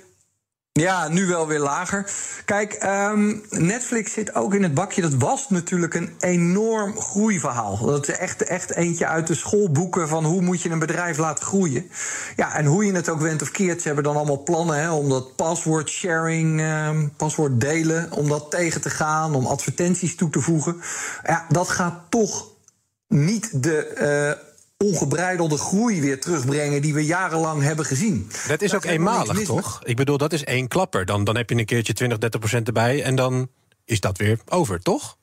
ja, 0.72 1.08
nu 1.08 1.26
wel 1.26 1.46
weer 1.46 1.58
lager. 1.58 2.10
Kijk, 2.44 2.82
um, 2.84 3.42
Netflix 3.50 4.12
zit 4.12 4.34
ook 4.34 4.54
in 4.54 4.62
het 4.62 4.74
bakje. 4.74 5.02
Dat 5.02 5.14
was 5.14 5.48
natuurlijk 5.48 5.94
een 5.94 6.14
enorm 6.20 7.00
groeiverhaal. 7.00 7.78
Dat 7.86 8.08
is 8.08 8.16
echt, 8.16 8.42
echt 8.42 8.74
eentje 8.74 9.06
uit 9.06 9.26
de 9.26 9.34
schoolboeken 9.34 10.08
van 10.08 10.24
hoe 10.24 10.40
moet 10.40 10.62
je 10.62 10.70
een 10.70 10.78
bedrijf 10.78 11.18
laten 11.18 11.44
groeien. 11.44 11.90
Ja, 12.36 12.54
en 12.54 12.64
hoe 12.64 12.84
je 12.84 12.92
het 12.92 13.08
ook 13.08 13.20
went 13.20 13.42
of 13.42 13.50
keert, 13.50 13.80
ze 13.80 13.86
hebben 13.86 14.04
dan 14.04 14.16
allemaal 14.16 14.42
plannen 14.42 14.76
hè, 14.76 14.92
om 14.92 15.08
dat 15.08 15.36
password 15.36 15.88
sharing, 15.88 16.60
um, 16.60 17.12
paswoord 17.16 17.60
delen, 17.60 18.12
om 18.12 18.28
dat 18.28 18.50
tegen 18.50 18.80
te 18.80 18.90
gaan, 18.90 19.34
om 19.34 19.46
advertenties 19.46 20.16
toe 20.16 20.30
te 20.30 20.40
voegen. 20.40 20.80
Ja, 21.26 21.46
dat 21.48 21.68
gaat 21.68 22.00
toch 22.08 22.46
niet 23.08 23.62
de. 23.62 24.36
Uh, 24.38 24.50
ongebreidelde 24.82 25.58
groei 25.58 26.00
weer 26.00 26.20
terugbrengen 26.20 26.82
die 26.82 26.94
we 26.94 27.04
jarenlang 27.04 27.62
hebben 27.62 27.84
gezien. 27.84 28.30
Dat 28.48 28.62
is 28.62 28.74
ook 28.74 28.84
eenmalig, 28.84 29.44
toch? 29.44 29.80
Ik 29.84 29.96
bedoel, 29.96 30.18
dat 30.18 30.32
is 30.32 30.44
één 30.44 30.68
klapper. 30.68 31.04
Dan, 31.04 31.24
dan 31.24 31.36
heb 31.36 31.50
je 31.50 31.56
een 31.56 31.64
keertje 31.64 31.92
20, 31.92 32.18
30 32.18 32.40
procent 32.40 32.66
erbij 32.66 33.02
en 33.02 33.14
dan 33.14 33.48
is 33.84 34.00
dat 34.00 34.18
weer 34.18 34.38
over, 34.48 34.80
toch? 34.80 35.16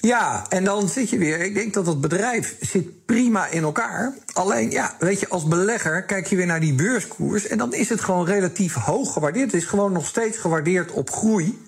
Ja, 0.00 0.46
en 0.48 0.64
dan 0.64 0.88
zit 0.88 1.10
je 1.10 1.18
weer. 1.18 1.40
Ik 1.40 1.54
denk 1.54 1.74
dat 1.74 1.86
het 1.86 2.00
bedrijf 2.00 2.56
zit 2.60 3.06
prima 3.06 3.46
in 3.46 3.62
elkaar. 3.62 4.14
Alleen, 4.32 4.70
ja, 4.70 4.96
weet 4.98 5.20
je, 5.20 5.28
als 5.28 5.44
belegger 5.44 6.04
kijk 6.04 6.26
je 6.26 6.36
weer 6.36 6.46
naar 6.46 6.60
die 6.60 6.74
beurskoers. 6.74 7.46
En 7.46 7.58
dan 7.58 7.74
is 7.74 7.88
het 7.88 8.00
gewoon 8.00 8.26
relatief 8.26 8.74
hoog 8.74 9.12
gewaardeerd. 9.12 9.52
Het 9.52 9.62
is 9.62 9.68
gewoon 9.68 9.92
nog 9.92 10.06
steeds 10.06 10.38
gewaardeerd 10.38 10.90
op 10.90 11.10
groei. 11.10 11.58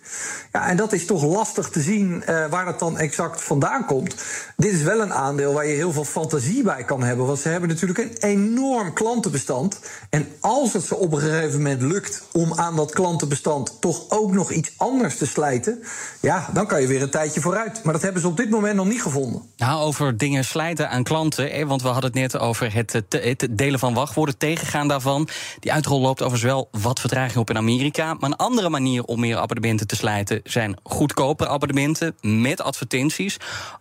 Ja, 0.53 0.68
en 0.68 0.77
dat 0.77 0.92
is 0.92 1.07
toch 1.07 1.25
lastig 1.25 1.68
te 1.68 1.81
zien 1.81 2.22
uh, 2.29 2.46
waar 2.46 2.64
dat 2.64 2.79
dan 2.79 2.98
exact 2.98 3.42
vandaan 3.42 3.87
komt. 3.87 4.14
Dit 4.57 4.72
is 4.72 4.83
wel 4.83 5.01
een 5.01 5.12
aandeel 5.12 5.53
waar 5.53 5.66
je 5.66 5.75
heel 5.75 5.92
veel 5.92 6.05
fantasie 6.05 6.62
bij 6.62 6.85
kan 6.85 7.03
hebben. 7.03 7.27
Want 7.27 7.38
ze 7.38 7.48
hebben 7.48 7.68
natuurlijk 7.68 7.98
een 7.98 8.16
enorm 8.16 8.92
klantenbestand. 8.92 9.81
En 10.11 10.29
als 10.40 10.72
het 10.72 10.85
ze 10.85 10.96
op 10.96 11.12
een 11.12 11.20
gegeven 11.20 11.57
moment 11.57 11.83
lukt 11.83 12.22
om 12.33 12.55
aan 12.55 12.77
dat 12.77 12.92
klantenbestand 12.92 13.81
toch 13.81 14.05
ook 14.09 14.33
nog 14.33 14.51
iets 14.51 14.72
anders 14.77 15.16
te 15.16 15.27
slijten. 15.27 15.83
Ja, 16.20 16.48
dan 16.53 16.66
kan 16.66 16.81
je 16.81 16.87
weer 16.87 17.03
een 17.03 17.11
tijdje 17.11 17.40
vooruit. 17.40 17.85
Maar 17.85 17.92
dat 17.92 18.03
hebben 18.03 18.22
ze 18.22 18.29
op 18.29 18.37
dit 18.37 18.51
moment 18.51 18.75
nog 18.75 18.87
niet 18.87 19.03
gevonden. 19.03 19.42
Nou, 19.57 19.81
over 19.83 20.16
dingen 20.16 20.44
slijten 20.44 20.90
aan 20.90 21.03
klanten. 21.03 21.66
Want 21.66 21.83
we 21.83 21.88
hadden 21.88 22.11
het 22.11 22.20
net 22.20 22.38
over 22.38 22.75
het, 22.75 22.92
het 23.11 23.48
delen 23.51 23.79
van 23.79 23.94
wachtwoorden, 23.94 24.38
tegengaan 24.38 24.88
daarvan. 24.88 25.29
Die 25.59 25.72
uitrol 25.72 26.01
loopt 26.01 26.22
overigens 26.22 26.53
wel 26.53 26.68
wat 26.83 27.01
vertraging 27.01 27.37
op 27.37 27.51
in 27.51 27.57
Amerika. 27.57 28.14
Maar 28.14 28.31
een 28.31 28.37
andere 28.37 28.68
manier 28.68 29.05
om 29.05 29.20
meer 29.20 29.37
abonnementen 29.37 29.87
te 29.87 29.96
zijn 30.45 30.77
goedkope 30.83 31.49
abonnementen 31.49 32.15
met 32.21 32.61
advertenties. 32.61 33.37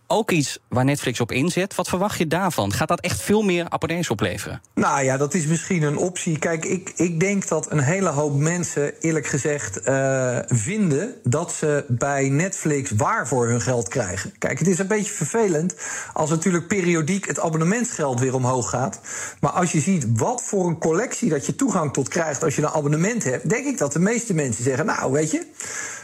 Ook 0.06 0.30
iets 0.30 0.58
waar 0.68 0.84
Netflix 0.84 1.20
op 1.20 1.32
inzet. 1.32 1.74
Wat 1.74 1.88
verwacht 1.88 2.18
je 2.18 2.26
daarvan? 2.26 2.72
Gaat 2.72 2.88
dat 2.88 3.00
echt 3.00 3.22
veel 3.22 3.42
meer 3.42 3.68
abonnees 3.68 4.10
opleveren? 4.10 4.62
Nou 4.74 5.04
ja, 5.04 5.16
dat 5.16 5.34
is 5.34 5.46
misschien 5.46 5.82
een 5.82 5.96
optie. 5.96 6.38
Kijk, 6.38 6.64
ik, 6.64 6.92
ik 6.96 7.20
denk 7.20 7.48
dat 7.48 7.70
een 7.70 7.80
hele 7.80 8.08
hoop 8.08 8.36
mensen, 8.38 9.00
eerlijk 9.00 9.26
gezegd, 9.26 9.88
uh, 9.88 10.38
vinden 10.46 11.14
dat 11.22 11.52
ze 11.52 11.84
bij 11.88 12.28
Netflix 12.28 12.90
waar 12.90 13.28
voor 13.28 13.48
hun 13.48 13.60
geld 13.60 13.88
krijgen. 13.88 14.32
Kijk, 14.38 14.58
het 14.58 14.68
is 14.68 14.78
een 14.78 14.86
beetje 14.86 15.12
vervelend 15.12 15.74
als 16.12 16.30
natuurlijk 16.30 16.66
periodiek 16.66 17.26
het 17.26 17.40
abonnementsgeld 17.40 18.20
weer 18.20 18.34
omhoog 18.34 18.70
gaat. 18.70 19.00
Maar 19.40 19.50
als 19.50 19.72
je 19.72 19.80
ziet 19.80 20.06
wat 20.14 20.42
voor 20.42 20.66
een 20.66 20.78
collectie 20.78 21.30
dat 21.30 21.46
je 21.46 21.54
toegang 21.54 21.92
tot 21.92 22.08
krijgt 22.08 22.44
als 22.44 22.56
je 22.56 22.62
een 22.62 22.68
abonnement 22.68 23.24
hebt, 23.24 23.48
denk 23.48 23.66
ik 23.66 23.78
dat 23.78 23.92
de 23.92 23.98
meeste 23.98 24.34
mensen 24.34 24.64
zeggen: 24.64 24.86
Nou, 24.86 25.12
weet 25.12 25.30
je, 25.30 25.46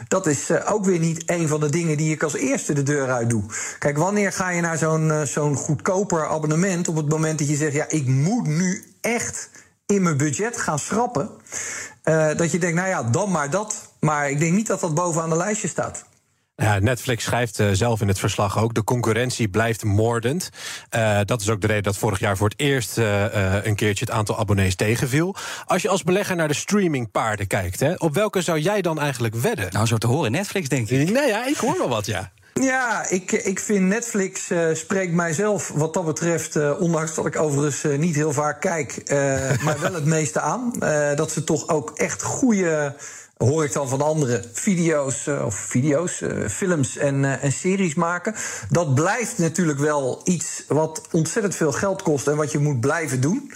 dat 0.09 0.27
is 0.27 0.49
uh, 0.49 0.71
ook 0.71 0.85
weer 0.85 0.99
niet 0.99 1.23
een 1.25 1.47
van 1.47 1.59
de 1.59 1.69
dingen 1.69 1.97
die 1.97 2.13
ik 2.13 2.23
als 2.23 2.35
eerste 2.35 2.73
de 2.73 2.83
deur 2.83 3.11
uit 3.11 3.29
doe. 3.29 3.43
Kijk, 3.79 3.97
wanneer 3.97 4.31
ga 4.31 4.49
je 4.49 4.61
naar 4.61 4.77
zo'n 4.77 5.07
uh, 5.07 5.21
zo'n 5.21 5.55
goedkoper 5.55 6.27
abonnement 6.27 6.87
op 6.87 6.95
het 6.95 7.09
moment 7.09 7.39
dat 7.39 7.49
je 7.49 7.55
zegt: 7.55 7.73
Ja, 7.73 7.85
ik 7.87 8.07
moet 8.07 8.47
nu 8.47 8.83
echt 9.01 9.49
in 9.85 10.01
mijn 10.01 10.17
budget 10.17 10.57
gaan 10.57 10.79
schrappen. 10.79 11.29
Uh, 12.03 12.35
dat 12.35 12.51
je 12.51 12.59
denkt, 12.59 12.75
nou 12.75 12.89
ja, 12.89 13.03
dan 13.03 13.31
maar 13.31 13.49
dat. 13.49 13.89
Maar 13.99 14.29
ik 14.29 14.39
denk 14.39 14.53
niet 14.53 14.67
dat 14.67 14.79
dat 14.79 14.93
bovenaan 14.93 15.29
de 15.29 15.35
lijstje 15.35 15.67
staat. 15.67 16.05
Ja, 16.59 16.79
Netflix 16.79 17.23
schrijft 17.23 17.59
uh, 17.59 17.69
zelf 17.71 18.01
in 18.01 18.07
het 18.07 18.19
verslag 18.19 18.59
ook: 18.59 18.73
de 18.73 18.83
concurrentie 18.83 19.47
blijft 19.47 19.83
moordend. 19.83 20.49
Uh, 20.95 21.19
dat 21.25 21.41
is 21.41 21.49
ook 21.49 21.61
de 21.61 21.67
reden 21.67 21.83
dat 21.83 21.97
vorig 21.97 22.19
jaar 22.19 22.37
voor 22.37 22.49
het 22.49 22.59
eerst 22.59 22.97
uh, 22.97 23.65
een 23.65 23.75
keertje 23.75 24.05
het 24.05 24.13
aantal 24.13 24.39
abonnees 24.39 24.75
tegenviel. 24.75 25.35
Als 25.65 25.81
je 25.81 25.89
als 25.89 26.03
belegger 26.03 26.35
naar 26.35 26.47
de 26.47 26.53
streamingpaarden 26.53 27.47
kijkt, 27.47 27.79
hè, 27.79 27.93
op 27.93 28.13
welke 28.13 28.41
zou 28.41 28.59
jij 28.59 28.81
dan 28.81 28.99
eigenlijk 28.99 29.35
wedden? 29.35 29.67
Nou, 29.71 29.85
zo 29.85 29.97
te 29.97 30.07
horen 30.07 30.31
Netflix, 30.31 30.69
denk 30.69 30.89
ik. 30.89 31.11
Nou 31.11 31.27
ja, 31.27 31.47
ik 31.47 31.57
hoor 31.57 31.77
wel 31.77 31.89
wat, 31.89 32.05
ja. 32.05 32.31
Ja, 32.53 33.09
ik, 33.09 33.31
ik 33.31 33.59
vind 33.59 33.85
Netflix 33.85 34.51
uh, 34.51 34.73
spreekt 34.73 35.13
mijzelf 35.13 35.71
wat 35.75 35.93
dat 35.93 36.05
betreft, 36.05 36.55
uh, 36.55 36.81
ondanks 36.81 37.15
dat 37.15 37.25
ik 37.25 37.39
overigens 37.39 37.83
uh, 37.83 37.97
niet 37.97 38.15
heel 38.15 38.31
vaak 38.31 38.61
kijk, 38.61 39.01
maar 39.63 39.79
wel 39.79 39.93
het 39.93 40.05
meeste 40.05 40.39
aan. 40.39 40.73
dat 41.15 41.31
ze 41.31 41.43
toch 41.43 41.67
ook 41.67 41.91
echt 41.95 42.23
goede 42.23 42.95
hoor 43.45 43.63
ik 43.63 43.73
dan 43.73 43.89
van 43.89 44.01
andere 44.01 44.43
video's, 44.53 45.25
uh, 45.27 45.45
of 45.45 45.55
video's, 45.55 46.21
uh, 46.21 46.47
films 46.47 46.97
en, 46.97 47.23
uh, 47.23 47.43
en 47.43 47.51
series 47.51 47.93
maken. 47.93 48.35
Dat 48.69 48.95
blijft 48.95 49.37
natuurlijk 49.37 49.79
wel 49.79 50.21
iets 50.23 50.63
wat 50.67 51.01
ontzettend 51.11 51.55
veel 51.55 51.71
geld 51.71 52.01
kost 52.01 52.27
en 52.27 52.35
wat 52.35 52.51
je 52.51 52.59
moet 52.59 52.79
blijven 52.79 53.21
doen. 53.21 53.51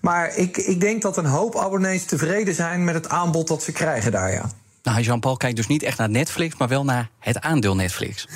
Maar 0.00 0.36
ik, 0.36 0.56
ik 0.56 0.80
denk 0.80 1.02
dat 1.02 1.16
een 1.16 1.26
hoop 1.26 1.56
abonnees 1.56 2.04
tevreden 2.04 2.54
zijn 2.54 2.84
met 2.84 2.94
het 2.94 3.08
aanbod 3.08 3.48
dat 3.48 3.62
ze 3.62 3.72
krijgen 3.72 4.12
daar, 4.12 4.32
ja. 4.32 4.50
Nou, 4.82 5.00
Jean-Paul 5.00 5.36
kijkt 5.36 5.56
dus 5.56 5.66
niet 5.66 5.82
echt 5.82 5.98
naar 5.98 6.10
Netflix, 6.10 6.56
maar 6.56 6.68
wel 6.68 6.84
naar 6.84 7.10
het 7.18 7.40
aandeel 7.40 7.74
Netflix. 7.74 8.28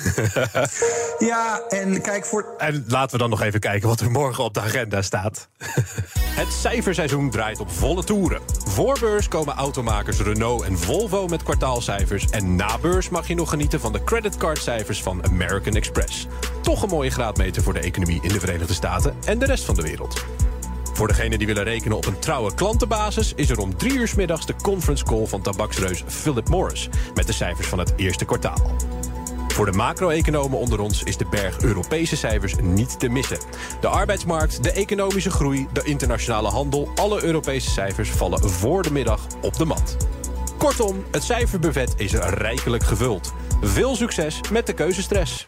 ja, 1.19 1.61
en 1.69 2.01
kijk 2.01 2.25
voor. 2.25 2.53
En 2.57 2.85
laten 2.87 3.11
we 3.11 3.17
dan 3.17 3.29
nog 3.29 3.41
even 3.41 3.59
kijken 3.59 3.87
wat 3.87 3.99
er 3.99 4.11
morgen 4.11 4.43
op 4.43 4.53
de 4.53 4.61
agenda 4.61 5.01
staat. 5.01 5.49
het 6.41 6.53
cijferseizoen 6.53 7.29
draait 7.29 7.59
op 7.59 7.71
volle 7.71 8.03
toeren. 8.03 8.41
Voor 8.65 8.99
beurs 8.99 9.27
komen 9.27 9.53
automakers 9.53 10.19
Renault 10.19 10.63
en 10.63 10.79
Volvo 10.79 11.27
met 11.27 11.43
kwartaalcijfers. 11.43 12.29
En 12.29 12.55
na 12.55 12.77
beurs 12.77 13.09
mag 13.09 13.27
je 13.27 13.35
nog 13.35 13.49
genieten 13.49 13.79
van 13.79 13.93
de 13.93 14.03
creditcardcijfers 14.03 15.03
van 15.03 15.25
American 15.25 15.75
Express. 15.75 16.27
Toch 16.61 16.81
een 16.81 16.89
mooie 16.89 17.09
graadmeter 17.09 17.63
voor 17.63 17.73
de 17.73 17.79
economie 17.79 18.21
in 18.21 18.29
de 18.29 18.39
Verenigde 18.39 18.73
Staten 18.73 19.15
en 19.25 19.39
de 19.39 19.45
rest 19.45 19.63
van 19.63 19.75
de 19.75 19.81
wereld. 19.81 20.25
Voor 20.93 21.07
degenen 21.07 21.37
die 21.37 21.47
willen 21.47 21.63
rekenen 21.63 21.97
op 21.97 22.05
een 22.05 22.19
trouwe 22.19 22.53
klantenbasis... 22.53 23.33
is 23.35 23.49
er 23.49 23.59
om 23.59 23.77
drie 23.77 23.93
uur 23.93 24.13
middags 24.15 24.45
de 24.45 24.55
conference 24.61 25.03
call 25.03 25.25
van 25.25 25.41
tabaksreus 25.41 26.03
Philip 26.07 26.49
Morris... 26.49 26.89
met 27.13 27.27
de 27.27 27.33
cijfers 27.33 27.67
van 27.67 27.79
het 27.79 27.93
eerste 27.95 28.25
kwartaal. 28.25 28.75
Voor 29.47 29.65
de 29.65 29.77
macro-economen 29.77 30.59
onder 30.59 30.79
ons 30.79 31.03
is 31.03 31.17
de 31.17 31.25
berg 31.29 31.61
Europese 31.61 32.15
cijfers 32.15 32.55
niet 32.61 32.99
te 32.99 33.09
missen. 33.09 33.37
De 33.81 33.87
arbeidsmarkt, 33.87 34.63
de 34.63 34.71
economische 34.71 35.31
groei, 35.31 35.67
de 35.73 35.83
internationale 35.83 36.49
handel... 36.49 36.89
alle 36.95 37.23
Europese 37.23 37.69
cijfers 37.69 38.09
vallen 38.09 38.49
voor 38.49 38.83
de 38.83 38.91
middag 38.91 39.27
op 39.41 39.57
de 39.57 39.65
mat. 39.65 39.97
Kortom, 40.57 41.03
het 41.11 41.23
cijferbuffet 41.23 41.93
is 41.97 42.13
rijkelijk 42.13 42.83
gevuld. 42.83 43.33
Veel 43.61 43.95
succes 43.95 44.39
met 44.51 44.67
de 44.67 44.73
keuzestress. 44.73 45.47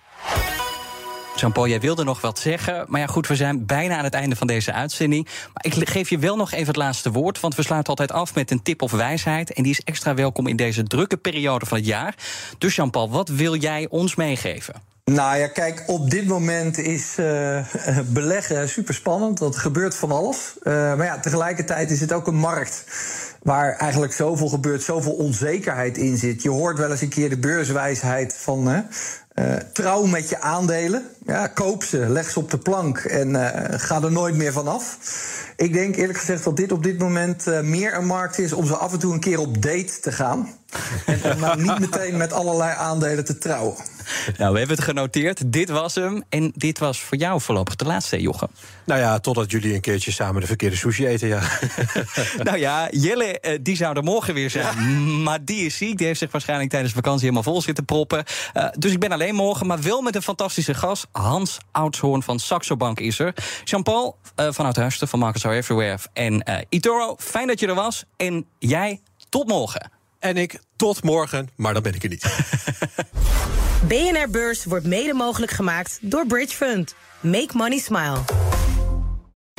Jean-Paul, 1.46 1.68
jij 1.68 1.80
wilde 1.80 2.04
nog 2.04 2.22
wat 2.22 2.40
zeggen. 2.40 2.86
Maar 2.88 3.00
ja, 3.00 3.08
goed, 3.08 3.28
we 3.28 3.36
zijn 3.36 3.66
bijna 3.66 3.98
aan 3.98 4.04
het 4.04 4.14
einde 4.14 4.36
van 4.36 4.48
deze 4.48 4.74
uitzending. 4.74 5.28
Maar 5.54 5.66
ik 5.66 5.90
geef 5.90 6.10
je 6.10 6.18
wel 6.18 6.36
nog 6.36 6.52
even 6.52 6.68
het 6.68 6.76
laatste 6.76 7.12
woord. 7.12 7.40
Want 7.40 7.56
we 7.56 7.64
sluiten 7.64 7.90
altijd 7.90 8.12
af 8.12 8.36
met 8.36 8.52
een 8.52 8.62
tip 8.62 8.82
of 8.82 8.92
wijsheid. 8.92 9.54
En 9.54 9.64
die 9.64 9.72
is 9.72 9.82
extra 9.82 10.14
welkom 10.14 10.48
in 10.48 10.56
deze 10.56 10.84
drukke 10.84 11.18
periode 11.18 11.66
van 11.66 11.78
het 11.78 11.86
jaar. 11.86 12.16
Dus 12.58 12.76
Jean-Paul, 12.76 13.10
wat 13.10 13.30
wil 13.30 13.56
jij 13.56 13.88
ons 13.90 14.16
meegeven? 14.16 14.74
Nou 15.04 15.38
ja, 15.38 15.48
kijk, 15.48 15.84
op 15.88 16.10
dit 16.10 16.28
moment 16.28 16.78
is 16.78 17.16
uh, 17.20 17.68
beleggen 18.20 18.70
super 18.70 18.94
spannend. 18.94 19.38
Dat 19.38 19.58
gebeurt 19.58 19.96
van 19.96 20.12
alles. 20.12 20.54
Uh, 20.64 20.74
maar 20.74 21.06
ja, 21.06 21.20
tegelijkertijd 21.20 21.92
is 21.92 22.00
het 22.00 22.14
ook 22.14 22.28
een 22.28 22.36
markt 22.36 22.84
waar 23.44 23.76
eigenlijk 23.76 24.14
zoveel 24.14 24.48
gebeurt, 24.48 24.84
zoveel 24.84 25.14
onzekerheid 25.14 25.98
in 25.98 26.18
zit. 26.18 26.44
Je 26.44 26.50
hoort 26.50 26.78
wel 26.78 26.92
eens 26.92 27.02
een 27.02 27.10
keer 27.10 27.30
de 27.30 27.38
beurswijsheid 27.38 28.36
van. 28.38 28.86
Uh, 29.36 29.56
trouw 29.74 30.06
met 30.06 30.30
je 30.30 30.42
aandelen. 30.42 31.04
Ja, 31.26 31.48
koop 31.48 31.84
ze, 31.84 31.98
leg 31.98 32.30
ze 32.30 32.40
op 32.40 32.52
de 32.52 32.58
plank 32.58 32.98
en 32.98 33.30
uh, 33.30 33.50
ga 33.70 34.02
er 34.02 34.12
nooit 34.12 34.36
meer 34.36 34.52
vanaf. 34.52 34.98
Ik 35.56 35.74
denk 35.74 35.96
eerlijk 35.96 36.20
gezegd 36.20 36.44
dat 36.44 36.58
dit 36.58 36.72
op 36.72 36.84
dit 36.84 37.00
moment 37.00 37.48
uh, 37.48 37.60
meer 37.60 37.94
een 37.94 38.06
markt 38.06 38.40
is 38.40 38.54
om 38.54 38.66
ze 38.66 38.76
af 38.76 38.94
en 38.94 39.00
toe 39.00 39.14
een 39.14 39.20
keer 39.20 39.40
op 39.40 39.62
date 39.62 40.00
te 40.02 40.12
gaan. 40.12 40.50
En 41.24 41.40
maar 41.40 41.58
niet 41.58 41.80
meteen 41.80 42.18
met 42.18 42.34
allerlei 42.34 42.76
aandelen 42.78 43.26
te 43.26 43.38
trouwen. 43.38 43.76
Nou, 44.38 44.52
we 44.52 44.58
hebben 44.58 44.76
het 44.76 44.86
genoteerd. 44.86 45.52
Dit 45.52 45.70
was 45.70 45.96
hem. 45.96 46.24
En 46.30 46.52
dit 46.56 46.80
was 46.80 47.02
voor 47.02 47.18
jou 47.18 47.42
voorlopig 47.42 47.76
de 47.76 47.86
laatste, 47.86 48.22
Jochem. 48.22 48.50
Nou 48.86 49.00
ja, 49.00 49.20
totdat 49.20 49.52
jullie 49.52 49.74
een 49.74 49.82
keertje 49.82 50.12
samen 50.12 50.42
de 50.42 50.48
verkeerde 50.48 50.76
sushi 50.76 51.08
eten, 51.08 51.28
ja. 51.28 51.42
nou 52.44 52.58
ja, 52.58 52.88
Jelle, 52.92 53.40
eh, 53.40 53.60
die 53.62 53.76
zou 53.76 53.96
er 53.98 54.04
morgen 54.04 54.34
weer 54.34 54.50
zijn. 54.50 55.24
Maar 55.24 55.46
die 55.46 55.66
is 55.66 55.78
ziek. 55.78 55.98
Die 55.98 56.08
heeft 56.08 56.20
zich 56.20 56.32
waarschijnlijk 56.32 56.70
tijdens 56.70 56.94
de 56.94 56.98
vakantie 56.98 57.24
helemaal 57.24 57.54
vol 57.54 57.62
zitten 57.62 57.86
proppen. 57.86 58.24
Uh, 58.54 58.68
dus 58.78 58.92
ik 58.92 59.00
ben 59.00 59.12
alleen 59.12 59.36
morgen, 59.36 59.68
maar 59.68 59.82
wel 59.82 60.02
met 60.02 60.16
een 60.16 60.22
fantastische 60.22 60.74
gast. 60.74 61.08
Hans 61.12 61.58
Oudshoorn 61.72 62.24
van 62.24 62.40
Saxo 62.40 62.78
Bank 62.78 63.00
is 63.00 63.20
er. 63.20 63.34
Jean-Paul 63.64 64.18
uh, 64.40 64.48
vanuit 64.52 64.76
Huisten 64.76 65.08
van 65.08 65.20
Marcus 65.20 65.44
Everywhere. 65.44 65.98
En 66.14 66.66
Itoro, 66.70 67.16
fijn 67.20 67.48
dat 67.48 67.60
je 67.60 67.68
er 67.68 67.76
was. 67.76 68.04
En 68.18 68.46
jij, 68.60 69.02
tot 69.30 69.48
morgen. 69.48 69.92
En 70.20 70.38
ik 70.38 70.60
tot 70.76 71.04
morgen, 71.04 71.50
maar 71.56 71.74
dan 71.74 71.84
ben 71.84 71.94
ik 71.94 72.04
er 72.04 72.10
niet. 72.10 72.24
BNR 73.88 74.30
Beurs 74.30 74.66
wordt 74.66 74.86
mede 74.86 75.14
mogelijk 75.14 75.52
gemaakt 75.52 75.98
door 76.02 76.26
Bridge 76.26 76.56
Fund. 76.56 76.96
Make 77.20 77.50
money 77.54 77.78
smile. 77.78 78.55